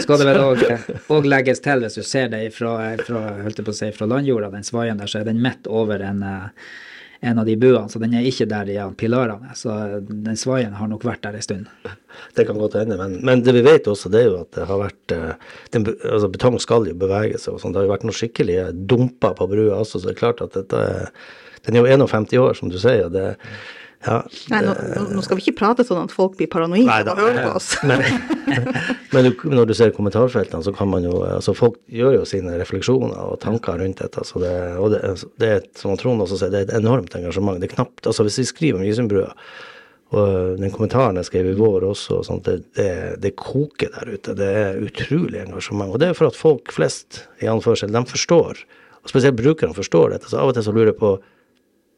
Skal 0.01 0.23
det 0.23 0.31
vel 0.31 0.41
òg 1.13 1.29
legges 1.29 1.61
til, 1.61 1.85
hvis 1.85 2.01
du 2.01 2.07
ser 2.07 2.33
det 2.33 2.41
fra, 2.57 2.95
landjorda, 4.09 4.51
den 4.55 4.65
svaien 4.65 5.01
der, 5.01 5.11
så 5.11 5.21
er 5.21 5.29
den 5.29 5.43
midt 5.45 5.69
over 5.69 6.01
en 6.01 6.25
uh, 6.25 6.49
en 7.21 7.39
av 7.39 7.47
de 7.47 7.57
buene, 7.59 7.89
så 7.91 7.99
den 7.99 8.15
er 8.15 8.27
ikke 8.29 8.47
der 8.51 8.69
de 8.69 8.77
pilarene. 8.99 9.55
Så 9.59 9.73
den 10.07 10.39
svaien 10.39 10.77
har 10.79 10.91
nok 10.91 11.07
vært 11.07 11.25
der 11.27 11.39
en 11.39 11.45
stund. 11.45 11.73
Det 12.35 12.47
kan 12.49 12.59
godt 12.59 12.75
hende, 12.79 12.97
men, 12.99 13.19
men, 13.23 13.43
det 13.45 13.53
vi 13.55 13.61
vet 13.63 13.87
også, 13.87 14.09
det 14.11 14.23
er 14.25 14.31
jo 14.31 14.39
at 14.41 14.49
det 14.57 14.65
har 14.67 14.79
vært 14.81 15.13
eh, 15.15 15.51
den, 15.75 15.85
altså 16.09 16.31
Betong 16.33 16.57
skal 16.63 16.89
jo 16.89 16.95
bevege 16.99 17.39
seg, 17.39 17.55
og 17.55 17.61
sånn. 17.63 17.75
Det 17.75 17.79
har 17.79 17.87
jo 17.87 17.93
vært 17.93 18.07
noen 18.09 18.17
skikkelig 18.17 18.57
dumper 18.91 19.37
på 19.39 19.47
brua 19.51 19.77
også, 19.83 20.01
så 20.01 20.09
det 20.09 20.15
er 20.17 20.23
klart 20.23 20.43
at 20.43 20.57
dette 20.57 20.81
Den 21.67 21.77
er 21.77 21.85
jo 21.85 22.07
51 22.09 22.35
år, 22.41 22.57
som 22.59 22.73
du 22.73 22.79
sier. 22.81 23.05
og 23.07 23.15
det 23.15 23.37
ja, 24.07 24.19
Nei, 24.53 24.61
nå, 24.63 24.75
nå, 25.11 25.23
skal 25.27 25.41
vi 25.41 25.43
ikke 25.43 25.59
prate 25.59 25.85
sånn 25.87 26.05
at 26.05 26.13
folk 26.15 26.37
blir 26.39 26.47
paranoide 26.51 27.03
og 27.11 27.19
hører 27.19 27.39
høre 27.39 27.47
på 27.49 27.57
oss. 27.59 27.71
men, 27.89 28.05
men, 29.15 29.31
når 29.51 29.67
du 29.67 29.73
ser 29.75 29.95
kommentarfeltene, 29.97 30.63
så 30.63 30.73
kan 30.75 30.91
man 30.93 31.07
jo 31.07 31.25
altså 31.27 31.55
Folk 31.59 31.81
gjør 31.91 32.21
jo 32.21 32.29
sine 32.29 32.55
refleksjoner 32.61 33.17
og 33.19 33.41
tanker 33.43 33.81
rundt 33.83 33.99
dette. 34.05 34.23
Så 34.29 34.39
det, 34.43 34.53
og 34.79 34.95
det, 34.95 35.01
det 35.43 35.49
er 35.57 35.65
som 35.79 35.97
Trond 35.99 36.23
også 36.23 36.39
sier, 36.39 36.53
det 36.55 36.61
er 36.61 36.69
et 36.69 36.77
enormt 36.79 37.17
engasjement. 37.19 37.59
Det 37.59 37.73
er 37.73 37.75
knapt, 37.75 38.07
altså 38.07 38.27
Hvis 38.29 38.39
vi 38.45 38.47
skriver 38.53 38.79
om 38.79 38.87
Gisundbrua, 38.87 39.33
og 40.17 40.61
den 40.61 40.73
kommentaren 40.73 41.19
jeg 41.21 41.29
skrev 41.29 41.51
i 41.51 41.57
vår 41.59 41.85
også, 41.91 42.23
sånt, 42.25 42.47
det, 42.47 42.71
det, 42.79 42.93
det, 43.21 43.35
koker 43.37 43.91
der 43.93 44.15
ute. 44.15 44.37
Det 44.39 44.47
er 44.63 44.79
utrolig 44.81 45.43
engasjement. 45.43 45.91
Og 45.93 46.01
det 46.01 46.13
er 46.13 46.17
for 46.17 46.31
at 46.31 46.39
folk 46.39 46.73
flest, 46.73 47.27
i 47.45 47.51
anførsel, 47.51 47.93
de 47.93 48.05
forstår, 48.09 48.63
og 49.03 49.11
spesielt 49.11 49.37
brukerne 49.37 49.77
forstår 49.77 50.15
dette. 50.15 50.31
Så 50.31 50.41
av 50.41 50.49
og 50.49 50.57
til 50.57 50.65
så 50.65 50.73
lurer 50.73 50.95
jeg 50.95 51.01
på 51.03 51.13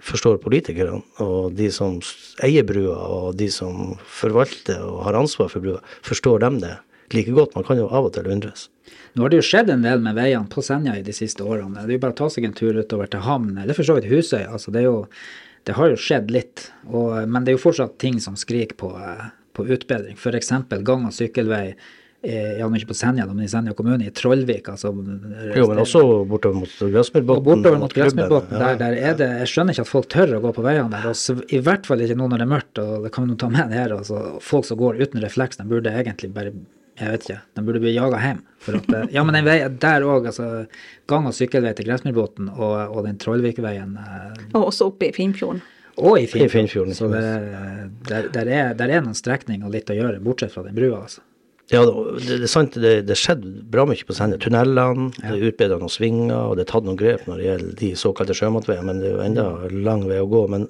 forstår 0.00 0.38
politikerne, 0.42 1.00
og 1.22 1.52
de 1.56 1.70
som 1.72 1.98
eier 2.44 2.64
brua, 2.66 2.96
og 2.96 3.34
de 3.38 3.50
som 3.52 3.96
forvalter 4.08 4.80
og 4.84 5.04
har 5.06 5.18
ansvar 5.20 5.50
for 5.52 5.64
brua, 5.64 5.80
forstår 6.06 6.40
dem 6.44 6.60
det 6.62 6.76
like 7.14 7.32
godt? 7.34 7.54
Man 7.54 7.66
kan 7.66 7.80
jo 7.80 7.88
av 7.90 8.08
og 8.08 8.14
til 8.14 8.28
undres. 8.30 8.68
Nå 9.14 9.24
har 9.24 9.32
det 9.32 9.40
jo 9.40 9.46
skjedd 9.48 9.72
en 9.72 9.84
del 9.86 10.02
med 10.02 10.16
veiene 10.18 10.50
på 10.50 10.62
Senja 10.62 10.96
i 10.98 11.04
de 11.06 11.14
siste 11.14 11.44
årene. 11.44 11.82
Det 11.82 11.94
er 11.94 11.98
jo 11.98 12.04
bare 12.04 12.14
å 12.14 12.20
ta 12.22 12.30
seg 12.30 12.46
en 12.46 12.56
tur 12.56 12.78
utover 12.78 13.10
til 13.10 13.24
havn, 13.26 13.56
eller 13.58 13.76
for 13.76 13.86
så 13.86 13.98
vidt 13.98 14.10
Husøy. 14.10 14.44
Altså, 14.46 14.72
det, 14.74 14.84
jo, 14.86 14.96
det, 15.66 15.76
har 15.78 15.90
jo 15.90 16.00
skjedd 16.00 16.30
litt, 16.34 16.68
og, 16.86 17.16
men 17.26 17.44
det 17.44 17.52
er 17.52 17.58
jo 17.58 17.64
fortsatt 17.66 17.98
ting 18.02 18.20
som 18.22 18.38
skriker 18.38 18.78
på, 18.78 18.92
på 19.58 19.66
utbedring. 19.66 20.18
F.eks. 20.18 20.54
gang- 20.86 21.08
og 21.08 21.16
sykkelvei 21.16 21.64
ja, 22.22 22.66
men 22.68 22.76
ikke 22.76 22.90
på 22.90 22.96
Senja, 22.98 23.24
men 23.28 23.46
i 23.46 23.48
Senja 23.48 23.72
kommune, 23.76 24.04
i 24.04 24.12
Trollvik. 24.12 24.66
Som 24.80 24.98
jo, 25.56 25.68
men 25.70 25.80
også 25.80 26.02
bortover 26.28 26.60
mot 26.60 26.74
Gressmyrbotn. 26.92 27.44
Bortover 27.46 27.80
mot 27.80 27.94
Gressmyrbotn. 27.96 28.52
Der, 28.52 28.76
der 28.80 28.98
er 28.98 29.16
det 29.16 29.28
Jeg 29.44 29.52
skjønner 29.54 29.76
ikke 29.76 29.86
at 29.86 29.92
folk 29.92 30.10
tør 30.12 30.34
å 30.36 30.42
gå 30.44 30.52
på 30.58 30.64
veiene 30.66 30.90
der. 30.92 31.08
Og 31.08 31.46
I 31.48 31.62
hvert 31.64 31.88
fall 31.88 32.04
ikke 32.04 32.18
nå 32.20 32.28
når 32.28 32.42
det 32.42 32.46
er 32.48 32.52
mørkt, 32.52 32.82
og 32.82 33.06
det 33.06 33.14
kan 33.16 33.30
vi 33.30 33.38
ta 33.40 33.48
med 33.52 33.72
her. 33.72 33.96
Altså, 33.96 34.20
folk 34.44 34.68
som 34.68 34.80
går 34.82 35.00
uten 35.00 35.24
refleks, 35.24 35.60
de 35.60 35.66
burde 35.70 35.94
egentlig 35.96 36.32
bare 36.36 36.52
jeg 37.00 37.14
vet 37.14 37.24
ikke. 37.24 37.38
De 37.56 37.62
burde 37.64 37.80
bli 37.80 37.94
jaga 37.94 38.18
hjem. 38.20 38.40
For 38.60 38.76
at, 38.76 38.90
ja, 39.14 39.22
men 39.24 39.38
den 39.38 39.46
veien 39.46 39.76
der 39.80 40.04
òg, 40.04 40.26
altså 40.28 40.48
gang- 41.08 41.28
og 41.30 41.32
sykkelvei 41.32 41.72
til 41.78 41.88
Gressmyrbotn 41.88 42.50
og, 42.52 42.74
og 42.92 43.06
den 43.06 43.16
Trollvikveien. 43.22 43.94
Eh, 43.96 44.42
og 44.52 44.66
også 44.66 44.90
oppe 44.90 45.08
i 45.08 45.14
Finnfjorden. 45.16 45.62
Og 45.96 46.18
i 46.20 46.26
Finnfjorden. 46.28 46.92
Så 46.96 47.08
det, 47.12 47.24
der, 48.10 48.28
der, 48.34 48.52
er, 48.52 48.76
der 48.76 48.92
er 48.92 49.04
noen 49.04 49.16
strekninger 49.16 49.72
litt 49.72 49.88
å 49.88 49.96
gjøre, 49.96 50.20
bortsett 50.24 50.52
fra 50.52 50.66
den 50.66 50.76
brua, 50.76 51.06
altså. 51.06 51.24
Ja, 51.70 51.84
det, 51.86 52.40
er 52.40 52.50
sant. 52.50 52.74
Det, 52.82 52.94
det 53.06 53.16
skjedde 53.18 53.50
bra 53.70 53.84
mye 53.86 54.06
på 54.06 54.14
Senja. 54.16 54.40
Tunnelene, 54.42 55.10
ja. 55.20 55.30
det 55.30 55.36
er 55.36 55.52
utbedra 55.52 55.78
noen 55.78 55.92
svinger, 55.92 56.34
og 56.34 56.58
det 56.58 56.64
er 56.64 56.72
tatt 56.72 56.88
noen 56.88 56.98
grep 56.98 57.28
når 57.28 57.38
det 57.38 57.46
gjelder 57.46 57.76
de 57.82 57.90
såkalte 57.98 58.36
sjømatveiene, 58.36 58.86
men 58.88 59.02
det 59.02 59.10
er 59.10 59.14
jo 59.14 59.22
enda 59.28 59.46
lang 59.86 60.02
vei 60.10 60.18
å 60.22 60.28
gå. 60.30 60.42
Men 60.50 60.66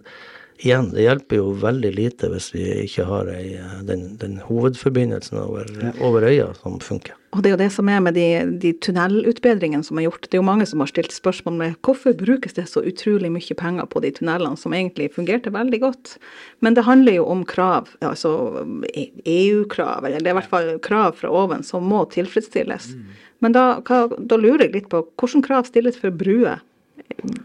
igjen, 0.60 0.90
det 0.94 1.04
hjelper 1.06 1.40
jo 1.40 1.52
veldig 1.60 1.90
lite 1.96 2.28
hvis 2.32 2.50
vi 2.54 2.64
ikke 2.84 3.06
har 3.08 3.30
ei, 3.32 3.56
den, 3.86 4.14
den, 4.20 4.38
hovedforbindelsen 4.44 5.40
over, 5.40 5.70
ja. 5.80 5.92
over, 6.04 6.26
øya 6.28 6.50
som 6.58 6.78
funker. 6.84 7.16
Og 7.30 7.42
det 7.42 7.50
er 7.50 7.54
jo 7.54 7.60
det 7.60 7.68
som 7.72 7.88
er 7.88 8.00
med 8.02 8.16
de, 8.18 8.26
de, 8.62 8.72
tunnelutbedringene 8.82 9.86
som 9.86 10.00
er 10.00 10.08
gjort. 10.08 10.26
Det 10.26 10.36
er 10.36 10.42
jo 10.42 10.48
mange 10.48 10.66
som 10.66 10.82
har 10.82 10.90
stilt 10.90 11.14
spørsmål 11.14 11.58
med 11.60 11.76
hvorfor 11.86 12.16
brukes 12.18 12.56
det 12.56 12.66
så 12.68 12.82
utrolig 12.82 13.30
mye 13.32 13.56
penger 13.58 13.86
på 13.90 14.02
de 14.04 14.10
tunnelene 14.18 14.58
som 14.58 14.74
egentlig 14.76 15.12
fungerte 15.14 15.52
veldig 15.54 15.80
godt. 15.84 16.16
Men 16.60 16.76
det 16.76 16.86
handler 16.88 17.20
jo 17.20 17.28
om 17.30 17.44
krav, 17.48 17.92
altså 18.04 18.32
EU-krav, 19.24 20.04
eller 20.04 20.18
det 20.18 20.32
er 20.32 20.34
i 20.34 20.40
hvert 20.40 20.54
fall 20.54 20.72
krav 20.84 21.20
fra 21.22 21.30
oven 21.42 21.62
som 21.66 21.86
må 21.86 22.02
tilfredsstilles. 22.12 22.92
Mm. 22.96 23.20
Men 23.40 23.54
da, 23.56 23.68
hva, 23.86 24.04
da 24.18 24.36
lurer 24.36 24.66
jeg 24.66 24.74
litt 24.74 24.90
på 24.92 25.06
hvilke 25.06 25.46
krav 25.46 25.70
stilles 25.70 25.96
for 26.00 26.12
bruer 26.12 26.60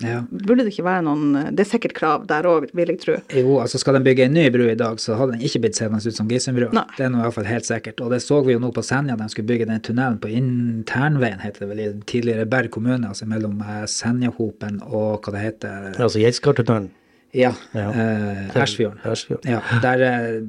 ja. 0.04 0.22
Burde 0.30 0.64
det 0.64 0.74
ikke 0.74 0.86
være 0.88 1.04
noen 1.06 1.54
Det 1.56 1.64
er 1.66 1.70
sikkert 1.70 1.96
krav 1.98 2.26
der 2.30 2.48
òg, 2.50 2.68
vil 2.76 2.92
jeg 2.94 3.02
tro. 3.02 3.18
Jo, 3.36 3.60
altså 3.64 3.80
skal 3.82 3.98
de 3.98 4.04
bygge 4.06 4.28
en 4.28 4.36
ny 4.38 4.48
bru 4.54 4.66
i 4.70 4.78
dag, 4.80 5.00
så 5.02 5.18
hadde 5.20 5.36
den 5.36 5.46
ikke 5.46 5.64
blitt 5.66 5.80
seende 5.80 6.02
ut 6.02 6.18
som 6.18 6.30
Gisundbrua. 6.32 6.86
Det 6.98 7.08
er 7.08 7.14
nå 7.14 7.24
iallfall 7.24 7.48
helt 7.50 7.68
sikkert. 7.68 8.02
Og 8.04 8.14
det 8.14 8.22
så 8.26 8.42
vi 8.46 8.56
jo 8.56 8.62
nå 8.64 8.72
på 8.76 8.84
Senja, 8.86 9.18
de 9.20 9.30
skulle 9.32 9.50
bygge 9.50 9.70
den 9.70 9.82
tunnelen 9.86 10.20
på 10.22 10.32
internveien, 10.32 11.42
heter 11.44 11.66
det 11.66 11.72
vel, 11.72 11.84
i 11.86 11.90
tidligere 12.10 12.50
Berg 12.50 12.72
kommune, 12.76 13.08
altså 13.10 13.28
mellom 13.30 13.62
eh, 13.64 13.86
Senjahopen 13.90 14.82
og 14.86 15.26
hva 15.26 15.36
det 15.36 15.48
heter 15.48 15.92
Altså 15.96 16.22
Geitskartunnelen? 16.22 16.92
Ja. 17.36 17.52
ja. 17.72 17.90
Eh, 17.92 18.58
Ersfjorden. 18.62 19.00
Ja, 19.44 19.60
der, 19.82 20.02
eh, 20.02 20.40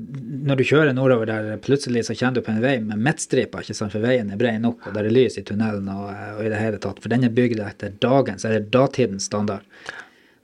når 0.47 0.61
du 0.61 0.65
kjører 0.67 0.95
nordover 0.95 1.27
der, 1.27 1.49
plutselig 1.63 2.05
så 2.07 2.15
kommer 2.15 2.39
du 2.39 2.45
på 2.47 2.53
en 2.55 2.63
vei 2.63 2.77
med 2.83 3.03
midtstripa, 3.03 3.63
ikke 3.65 3.75
sant, 3.75 3.95
for 3.95 4.05
veien 4.05 4.31
er 4.31 4.39
bred 4.41 4.61
nok, 4.63 4.87
og 4.87 4.95
der 4.95 5.09
er 5.09 5.15
lys 5.15 5.39
i 5.41 5.45
tunnelen 5.47 5.89
og, 5.91 6.09
eh, 6.13 6.33
og, 6.37 6.43
i 6.47 6.51
det 6.53 6.61
hele 6.63 6.81
tatt. 6.83 7.01
For 7.03 7.13
den 7.13 7.27
er 7.27 7.35
bygd 7.35 7.63
etter 7.65 7.97
dagens, 8.03 8.47
eller 8.47 8.69
datidens 8.71 9.27
standard. 9.27 9.67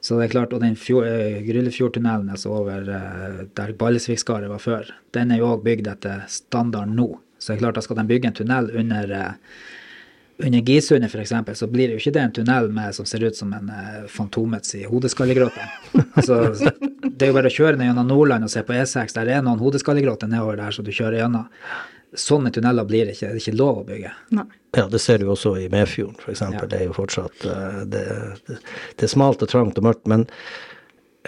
Så 0.02 0.18
det 0.18 0.26
er 0.26 0.32
klart, 0.32 0.52
Og 0.52 0.60
den 0.60 0.74
Gryllefjordtunnelen 0.74 2.30
altså 2.34 2.50
over 2.50 2.88
der 3.54 3.72
Ballesvikskaret 3.78 4.50
var 4.50 4.58
før, 4.58 4.90
den 5.14 5.30
er 5.30 5.38
jo 5.38 5.52
òg 5.52 5.62
bygd 5.62 5.86
etter 5.86 6.24
standarden 6.26 6.96
nå. 6.98 7.20
Så 7.38 7.52
det 7.52 7.60
er 7.60 7.62
klart, 7.62 7.76
da 7.78 7.82
skal 7.86 8.00
de 8.00 8.08
bygge 8.10 8.26
en 8.26 8.34
tunnel 8.34 8.70
under 8.74 9.14
under 10.38 10.58
Gisundet 10.58 11.14
f.eks. 11.14 11.58
så 11.58 11.66
blir 11.66 11.88
det 11.88 11.96
jo 11.96 12.02
ikke 12.02 12.14
det 12.16 12.22
en 12.22 12.34
tunnel 12.38 12.68
med, 12.72 12.94
som 12.94 13.06
ser 13.06 13.24
ut 13.24 13.36
som 13.36 13.52
en 13.52 13.70
eh, 13.70 14.02
Fantomets 14.08 14.74
i 14.74 14.84
hodeskallegråte. 14.88 15.68
altså, 16.18 16.40
det 17.04 17.26
er 17.26 17.32
jo 17.32 17.36
bare 17.36 17.52
å 17.52 17.56
kjøre 17.56 17.78
ned 17.78 17.90
gjennom 17.90 18.10
Nordland 18.10 18.48
og 18.48 18.52
se 18.52 18.64
på 18.66 18.76
E6, 18.76 19.14
der 19.18 19.30
er 19.36 19.44
noen 19.44 19.62
hodeskallegråter 19.62 20.30
nedover 20.32 20.58
der 20.60 20.74
som 20.74 20.86
du 20.86 20.92
kjører 20.92 21.20
gjennom. 21.22 21.46
Sånne 22.18 22.52
tunneler 22.52 22.84
blir 22.84 23.06
det 23.08 23.16
ikke, 23.16 23.30
det 23.30 23.38
er 23.38 23.44
ikke 23.44 23.56
lov 23.56 23.78
å 23.82 23.86
bygge. 23.88 24.10
Nei. 24.36 24.48
Ja, 24.76 24.84
det 24.88 25.00
ser 25.04 25.20
du 25.20 25.30
også 25.32 25.54
i 25.60 25.68
Medfjorden 25.72 26.18
f.eks. 26.20 26.44
Ja. 26.44 26.66
Det 26.68 26.80
er 26.80 26.88
jo 26.88 26.96
fortsatt 26.96 27.46
uh, 27.48 27.80
det, 27.88 28.04
det, 28.48 28.58
det, 28.58 29.06
er 29.06 29.12
smalt 29.12 29.44
og 29.44 29.52
trangt 29.52 29.80
og 29.80 29.88
mørkt. 29.88 30.04
men 30.08 30.26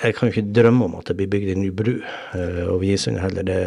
jeg 0.02 0.14
kan 0.16 0.28
jo 0.28 0.32
ikke 0.32 0.54
drømme 0.56 0.88
om 0.88 0.94
at 0.98 1.06
det 1.10 1.16
blir 1.18 1.30
bygd 1.30 1.52
en 1.52 1.60
ny 1.62 1.70
bru 1.74 1.92
uh, 2.00 2.62
over 2.72 2.82
Gisund 2.82 3.20
heller. 3.22 3.46
Det, 3.46 3.58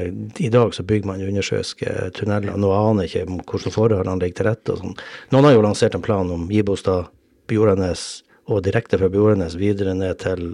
I 0.44 0.52
dag 0.52 0.74
så 0.76 0.84
bygger 0.84 1.08
man 1.08 1.24
undersjøiske 1.24 1.94
tunneler. 2.18 2.58
Nå 2.60 2.72
aner 2.76 3.08
jeg 3.08 3.24
ikke 3.24 3.44
hvordan 3.48 3.76
forholdene 3.76 4.20
ligger 4.24 4.42
til 4.42 4.50
rette. 4.50 4.76
og 4.76 4.82
sånn. 4.82 4.98
Noen 5.32 5.48
har 5.48 5.56
jo 5.56 5.64
lansert 5.64 5.96
en 5.96 6.04
plan 6.04 6.32
om 6.34 6.50
Gibostad, 6.52 7.08
Bjordanes 7.48 8.26
og 8.52 8.62
direkte 8.64 9.00
fra 9.00 9.10
Bjordanes 9.12 9.56
videre 9.60 9.96
ned 9.96 10.20
til 10.24 10.50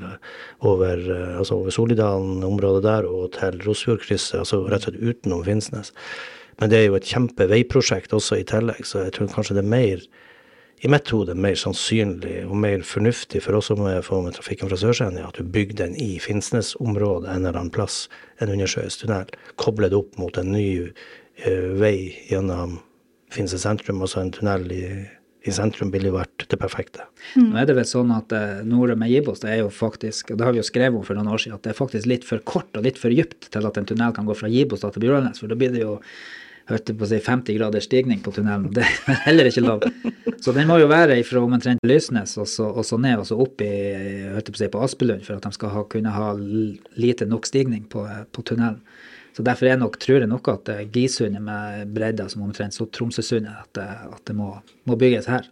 over, 0.61 1.01
uh, 1.09 1.39
altså 1.41 1.57
over 1.57 1.73
Solidalen-området 1.73 2.85
der 2.85 3.09
og 3.09 3.31
til 3.39 3.57
Rosfjordkrysset, 3.65 4.43
altså 4.43 4.61
rett 4.67 4.85
og 4.85 4.93
slett 4.93 5.01
utenom 5.01 5.41
Finnsnes. 5.47 5.93
Men 6.61 6.69
det 6.69 6.83
er 6.83 6.91
jo 6.91 6.99
et 6.99 7.09
kjempeveiprosjekt 7.09 8.13
også 8.13 8.37
i 8.37 8.45
tillegg, 8.45 8.85
så 8.85 9.07
jeg 9.07 9.17
tror 9.17 9.33
kanskje 9.33 9.57
det 9.57 9.65
er 9.65 9.73
mer 9.73 10.05
i 10.83 10.89
mitt 10.91 11.07
hode 11.15 11.31
mer 11.39 11.55
sannsynlig 11.55 12.41
og 12.43 12.57
mer 12.59 12.81
fornuftig 12.83 13.39
for 13.45 13.55
oss 13.55 13.69
som 13.71 13.79
får 14.03 14.23
med 14.25 14.35
trafikken 14.35 14.67
fra 14.67 14.79
Sør-Senja, 14.81 15.29
at 15.29 15.39
du 15.39 15.47
bygger 15.47 15.77
den 15.79 15.93
i 15.95 16.17
Finnsnes-området 16.19 17.29
en 17.31 17.45
eller 17.45 17.55
annen 17.55 17.71
plass, 17.71 18.09
en 18.43 18.51
undersjøisk 18.51 19.05
tunnel. 19.05 19.31
kobler 19.55 19.93
det 19.93 20.01
opp 20.01 20.19
mot 20.19 20.37
en 20.37 20.51
ny 20.51 20.67
uh, 20.83 21.69
vei 21.79 22.11
gjennom 22.27 22.81
Finnsnes 23.31 23.63
sentrum, 23.63 24.03
altså 24.03 24.19
en 24.25 24.33
tunnel 24.35 24.67
i, 24.75 24.83
i 25.47 25.55
sentrum 25.55 25.89
ville 25.95 26.11
jo 26.11 26.17
vært 26.17 26.49
det 26.51 26.59
perfekte. 26.59 27.07
Mm. 27.39 27.47
Nå 27.53 27.63
er 27.63 27.71
det 27.71 27.79
vel 27.79 27.87
sånn 27.87 28.11
at 28.11 28.35
uh, 28.35 28.59
Nore 28.67 28.99
med 28.99 29.15
Gibos 29.15 29.39
det 29.45 29.55
er 29.55 29.63
jo 29.63 29.71
faktisk, 29.71 30.35
og 30.35 30.41
det 30.41 30.49
har 30.49 30.51
vi 30.51 30.59
jo 30.65 30.67
skrevet 30.67 30.99
om 30.99 31.07
for 31.07 31.15
noen 31.15 31.31
år 31.31 31.45
siden, 31.45 31.61
at 31.61 31.63
det 31.63 31.71
er 31.71 31.79
faktisk 31.79 32.11
litt 32.11 32.27
for 32.27 32.43
kort 32.43 32.75
og 32.75 32.83
litt 32.83 32.99
for 32.99 33.13
dypt 33.13 33.53
til 33.55 33.71
at 33.71 33.79
en 33.79 33.87
tunnel 33.87 34.11
kan 34.11 34.27
gå 34.27 34.35
fra 34.35 34.51
Gibos 34.51 34.83
til 34.83 35.07
Bjørnes, 35.07 35.39
for 35.39 35.47
da 35.47 35.55
blir 35.55 35.71
det 35.71 35.87
jo 35.87 36.01
hørte 36.69 36.95
på 36.95 37.05
å 37.05 37.09
si 37.09 37.19
50 37.23 37.57
graders 37.57 37.87
stigning 37.89 38.21
på 38.23 38.33
tunnelen. 38.35 38.71
Det 38.75 38.85
er 38.85 39.21
heller 39.27 39.49
ikke 39.49 39.63
lov. 39.65 39.87
Så 40.43 40.53
den 40.55 40.67
må 40.69 40.77
jo 40.81 40.89
være 40.91 41.19
fra 41.27 41.43
omtrent 41.43 41.83
Lysnes 41.87 42.37
og 42.39 42.47
så, 42.51 42.69
og 42.71 42.85
så 42.87 42.99
ned 42.99 43.21
og 43.21 43.27
så 43.29 43.39
opp 43.39 43.63
i 43.63 43.71
hørte 44.33 44.51
på, 44.51 44.59
å 44.59 44.61
si, 44.61 44.69
på 44.71 44.83
Aspelund 44.85 45.25
for 45.27 45.37
at 45.37 45.47
de 45.47 45.55
skal 45.55 45.73
ha, 45.75 45.83
kunne 45.91 46.13
ha 46.15 46.29
lite 46.99 47.27
nok 47.29 47.47
stigning 47.49 47.87
på, 47.91 48.05
på 48.31 48.45
tunnelen. 48.47 48.81
Så 49.33 49.41
Derfor 49.41 49.65
er 49.65 49.79
nok, 49.81 49.97
tror 49.97 50.21
jeg 50.21 50.29
nok 50.29 50.47
at 50.51 50.69
Gisundet 50.93 51.41
med 51.41 51.89
bredda 51.95 52.27
som 52.29 52.43
omtrent 52.45 52.75
så 52.75 52.85
Tromsøsundet, 52.85 53.55
at, 53.65 53.71
det, 53.73 53.87
at 54.13 54.21
det 54.29 54.35
må, 54.37 54.51
må 54.85 54.97
bygges 54.99 55.31
her. 55.31 55.47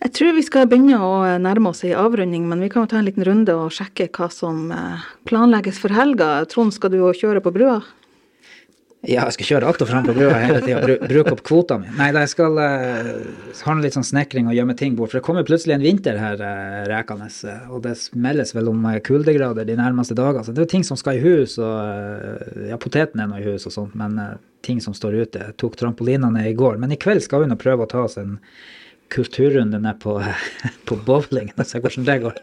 Jeg 0.00 0.14
tror 0.16 0.32
vi 0.32 0.44
skal 0.46 0.68
begynne 0.70 0.96
å 1.04 1.16
nærme 1.42 1.74
oss 1.74 1.82
ei 1.84 1.90
avrunding, 1.92 2.46
men 2.48 2.62
vi 2.64 2.70
kan 2.72 2.86
jo 2.86 2.92
ta 2.92 3.00
en 3.00 3.08
liten 3.08 3.26
runde 3.26 3.52
og 3.52 3.74
sjekke 3.74 4.06
hva 4.14 4.30
som 4.32 4.70
eh, 4.72 5.02
planlegges 5.28 5.80
for 5.82 5.92
helga. 5.92 6.38
Trond, 6.48 6.72
skal 6.72 6.94
du 6.94 7.02
jo 7.02 7.10
kjøre 7.12 7.42
på 7.44 7.52
brua? 7.52 7.80
Ja, 9.00 9.22
jeg 9.24 9.38
skal 9.38 9.46
kjøre 9.48 9.68
alt 9.70 9.80
og 9.80 9.88
fram 9.88 10.04
på 10.04 10.12
brua 10.12 10.34
hele 10.42 10.58
tida 10.60 10.80
bru, 10.82 10.98
bruke 11.08 11.32
opp 11.32 11.40
kvota 11.48 11.78
mi. 11.80 11.88
Nei, 11.96 12.10
jeg 12.12 12.30
skal 12.34 12.58
uh, 12.60 13.54
handle 13.64 13.86
litt 13.86 13.94
sånn 13.96 14.04
snekring 14.04 14.50
og 14.50 14.56
gjemme 14.58 14.74
ting 14.76 14.98
bort. 14.98 15.14
For 15.14 15.20
det 15.20 15.24
kommer 15.24 15.46
plutselig 15.48 15.78
en 15.78 15.84
vinter 15.86 16.18
her 16.20 16.42
uh, 16.44 16.82
rekende, 16.90 17.30
uh, 17.48 17.70
og 17.72 17.80
det 17.86 17.94
meldes 18.12 18.52
vel 18.52 18.68
om 18.68 18.84
kuldegrader 19.06 19.64
de 19.64 19.78
nærmeste 19.78 20.16
dagene. 20.18 20.44
Så 20.44 20.52
det 20.52 20.66
er 20.66 20.72
ting 20.74 20.84
som 20.84 21.00
skal 21.00 21.16
i 21.16 21.22
hus, 21.24 21.56
og 21.56 22.68
ja, 22.68 22.76
poteten 22.80 23.24
er 23.24 23.30
nå 23.30 23.40
i 23.40 23.46
hus 23.46 23.64
og 23.70 23.72
sånt, 23.72 23.96
men 23.96 24.18
ting 24.66 24.82
som 24.84 24.92
står 24.92 25.16
ute. 25.22 25.46
Jeg 25.46 25.56
tok 25.62 25.78
trampolinene 25.80 26.44
i 26.50 26.52
går. 26.58 26.76
Men 26.82 26.92
i 26.92 26.98
kveld 27.00 27.24
skal 27.24 27.46
nå 27.48 27.56
prøve 27.60 27.86
å 27.86 27.90
ta 27.90 28.02
oss 28.04 28.18
en 28.20 28.36
kulturrunde 29.10 29.80
ned 29.80 29.96
på, 30.04 30.18
på 30.90 30.98
bowling 31.08 31.54
og 31.56 31.64
se 31.64 31.80
hvordan 31.80 32.04
det 32.04 32.18
går. 32.26 32.36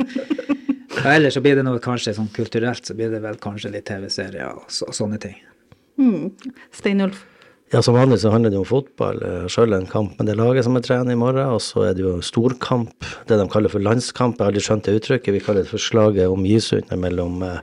Og 0.98 1.12
ellers 1.13 1.38
så 1.38 1.46
blir 1.46 1.60
det 1.60 1.67
noe 1.67 1.78
kanskje 1.84 2.15
sånn 2.17 2.34
kulturelt, 2.34 2.82
så 2.82 2.98
blir 2.98 3.13
det 3.13 3.22
vel 3.22 3.38
kanskje 3.38 3.76
litt 3.78 3.86
TV-serier 3.86 4.58
og, 4.58 4.65
så, 4.74 4.89
og 4.89 4.98
sånne 4.98 5.22
ting. 5.22 5.38
Mm. 5.97 6.31
Steinulf? 6.71 7.25
Ja, 7.73 7.81
Som 7.83 7.97
vanlig 7.97 8.21
så 8.21 8.31
handler 8.31 8.53
det 8.53 8.60
om 8.62 8.67
fotball. 8.67 9.19
Sjøl 9.51 9.75
en 9.75 9.89
kamp 9.91 10.13
med 10.15 10.29
det 10.29 10.38
laget 10.39 10.63
som 10.63 10.77
jeg 10.77 10.86
trener 10.88 11.12
i 11.12 11.19
morgen. 11.19 11.49
Og 11.51 11.60
så 11.60 11.89
er 11.89 11.97
det 11.97 12.05
jo 12.05 12.13
storkamp, 12.23 12.95
det 13.27 13.39
de 13.41 13.47
kaller 13.51 13.73
for 13.73 13.83
landskamp. 13.83 14.38
Jeg 14.38 14.45
har 14.45 14.53
aldri 14.53 14.63
skjønt 14.63 14.88
det 14.88 14.95
uttrykket. 15.01 15.36
Vi 15.36 15.41
kaller 15.43 15.65
det 15.65 15.73
for 15.73 15.83
slaget 15.83 16.31
om 16.31 16.45
Gysund 16.47 16.93
mellom 16.95 17.43
eh, 17.43 17.60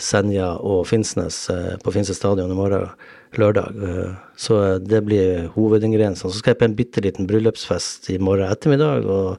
Senja 0.00 0.54
og 0.56 0.86
Finnsnes 0.88 1.44
eh, 1.52 1.74
på 1.84 1.92
Finse 1.92 2.16
stadion 2.16 2.50
i 2.50 2.56
morgen 2.56 2.88
lørdag. 3.36 3.76
Eh, 3.76 4.16
så 4.40 4.62
det 4.80 5.02
blir 5.04 5.50
hovedingrediensene. 5.52 6.32
Så 6.32 6.40
skal 6.40 6.54
jeg 6.54 6.62
på 6.62 6.68
en 6.70 6.78
bitte 6.78 7.04
liten 7.04 7.28
bryllupsfest 7.28 8.08
i 8.14 8.18
morgen 8.18 8.48
ettermiddag. 8.48 9.04
og 9.04 9.36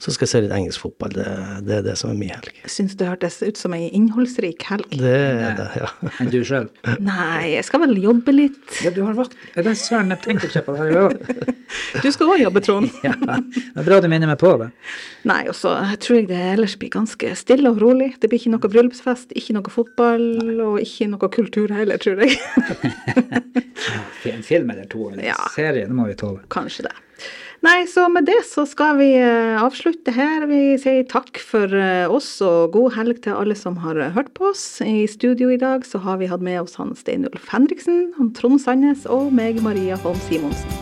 så 0.00 0.12
skal 0.14 0.24
jeg 0.24 0.30
se 0.30 0.40
litt 0.46 0.52
engelsk 0.56 0.80
fotball. 0.80 1.12
Det, 1.12 1.26
det 1.66 1.74
er 1.76 1.82
det 1.84 1.94
som 2.00 2.12
er 2.12 2.16
min 2.16 2.32
helg. 2.32 2.54
Jeg 2.62 2.72
syns 2.72 2.94
det 2.96 3.08
hørtes 3.10 3.34
ut 3.44 3.58
som 3.60 3.74
ei 3.76 3.90
innholdsrik 3.96 4.64
helg. 4.70 4.86
Det 4.96 5.12
er 5.12 5.58
det, 5.58 5.66
ja. 5.76 5.90
Enn 6.22 6.30
du 6.32 6.38
sjøl? 6.46 6.70
Nei, 7.04 7.50
jeg 7.52 7.66
skal 7.68 7.82
vel 7.84 7.92
jobbe 8.00 8.32
litt. 8.32 8.60
Ja, 8.80 8.94
du 8.96 9.02
har 9.04 9.18
vakt. 9.18 9.36
Er 9.60 9.66
det 9.66 9.76
søren 9.80 10.14
jeg 10.14 10.24
tenkte 10.24 10.48
ikke 10.48 10.62
på 10.70 10.76
det 10.78 10.86
her 10.88 12.00
Du 12.00 12.08
skal 12.14 12.32
òg 12.32 12.40
jobbe, 12.40 12.62
Trond. 12.64 12.88
ja, 13.06 13.12
det 13.20 13.82
er 13.82 13.88
bra 13.90 14.00
du 14.00 14.08
minner 14.08 14.30
meg 14.32 14.40
på 14.40 14.54
det. 14.62 14.70
Nei, 15.28 15.42
og 15.52 15.58
så 15.58 15.74
tror 16.00 16.22
jeg 16.22 16.30
det 16.32 16.40
ellers 16.54 16.78
blir 16.80 16.94
ganske 16.96 17.34
stille 17.36 17.68
og 17.68 17.82
rolig. 17.84 18.14
Det 18.22 18.32
blir 18.32 18.40
ikke 18.40 18.54
noe 18.54 18.72
bryllupsfest, 18.72 19.36
ikke 19.36 19.58
noe 19.58 19.74
fotball, 19.74 20.26
Nei. 20.40 20.56
og 20.64 20.80
ikke 20.80 21.10
noe 21.12 21.32
kultur 21.36 21.76
heller, 21.76 22.00
tror 22.00 22.24
jeg. 22.24 22.40
en 24.32 24.42
film 24.48 24.72
eller 24.72 24.88
to, 24.88 25.10
eller 25.12 25.28
ja. 25.28 25.36
serie, 25.54 25.84
det 25.84 25.96
må 25.96 26.08
vi 26.08 26.16
tåle. 26.16 26.40
Kanskje 26.52 26.88
det. 26.88 26.96
Nei, 27.60 27.84
så 27.84 28.06
med 28.08 28.24
det 28.24 28.38
så 28.48 28.62
skal 28.64 28.96
vi 28.96 29.10
eh, 29.20 29.58
avslutte 29.60 30.14
her. 30.16 30.46
Vi 30.48 30.78
sier 30.80 31.04
takk 31.04 31.36
for 31.44 31.68
eh, 31.76 32.08
oss 32.08 32.28
og 32.40 32.72
god 32.72 32.94
helg 32.94 33.20
til 33.26 33.36
alle 33.36 33.56
som 33.58 33.76
har 33.84 34.00
eh, 34.00 34.14
hørt 34.16 34.30
på 34.38 34.48
oss. 34.48 34.62
I 34.80 35.04
studio 35.04 35.50
i 35.52 35.58
dag 35.60 35.84
så 35.84 36.00
har 36.00 36.22
vi 36.22 36.30
hatt 36.30 36.40
med 36.40 36.56
oss 36.62 36.78
han 36.80 36.94
Steinulf 36.96 37.50
Henriksen, 37.52 38.14
han 38.16 38.32
Trond 38.32 38.64
Sandnes 38.64 39.04
og 39.04 39.28
meg, 39.36 39.60
Maria 39.60 40.00
Holm 40.00 40.16
Simonsen. 40.24 40.72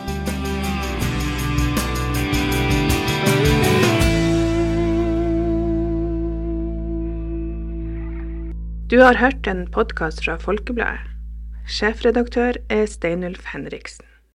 Du 8.87 9.01
har 9.03 9.19
hørt 9.19 9.51
en 9.51 9.67
podkast 9.67 10.23
fra 10.23 10.39
Folkebladet. 10.39 11.03
Sjefredaktør 11.67 12.55
er 12.71 12.87
Steinulf 12.87 13.51
Henriksen. 13.51 14.08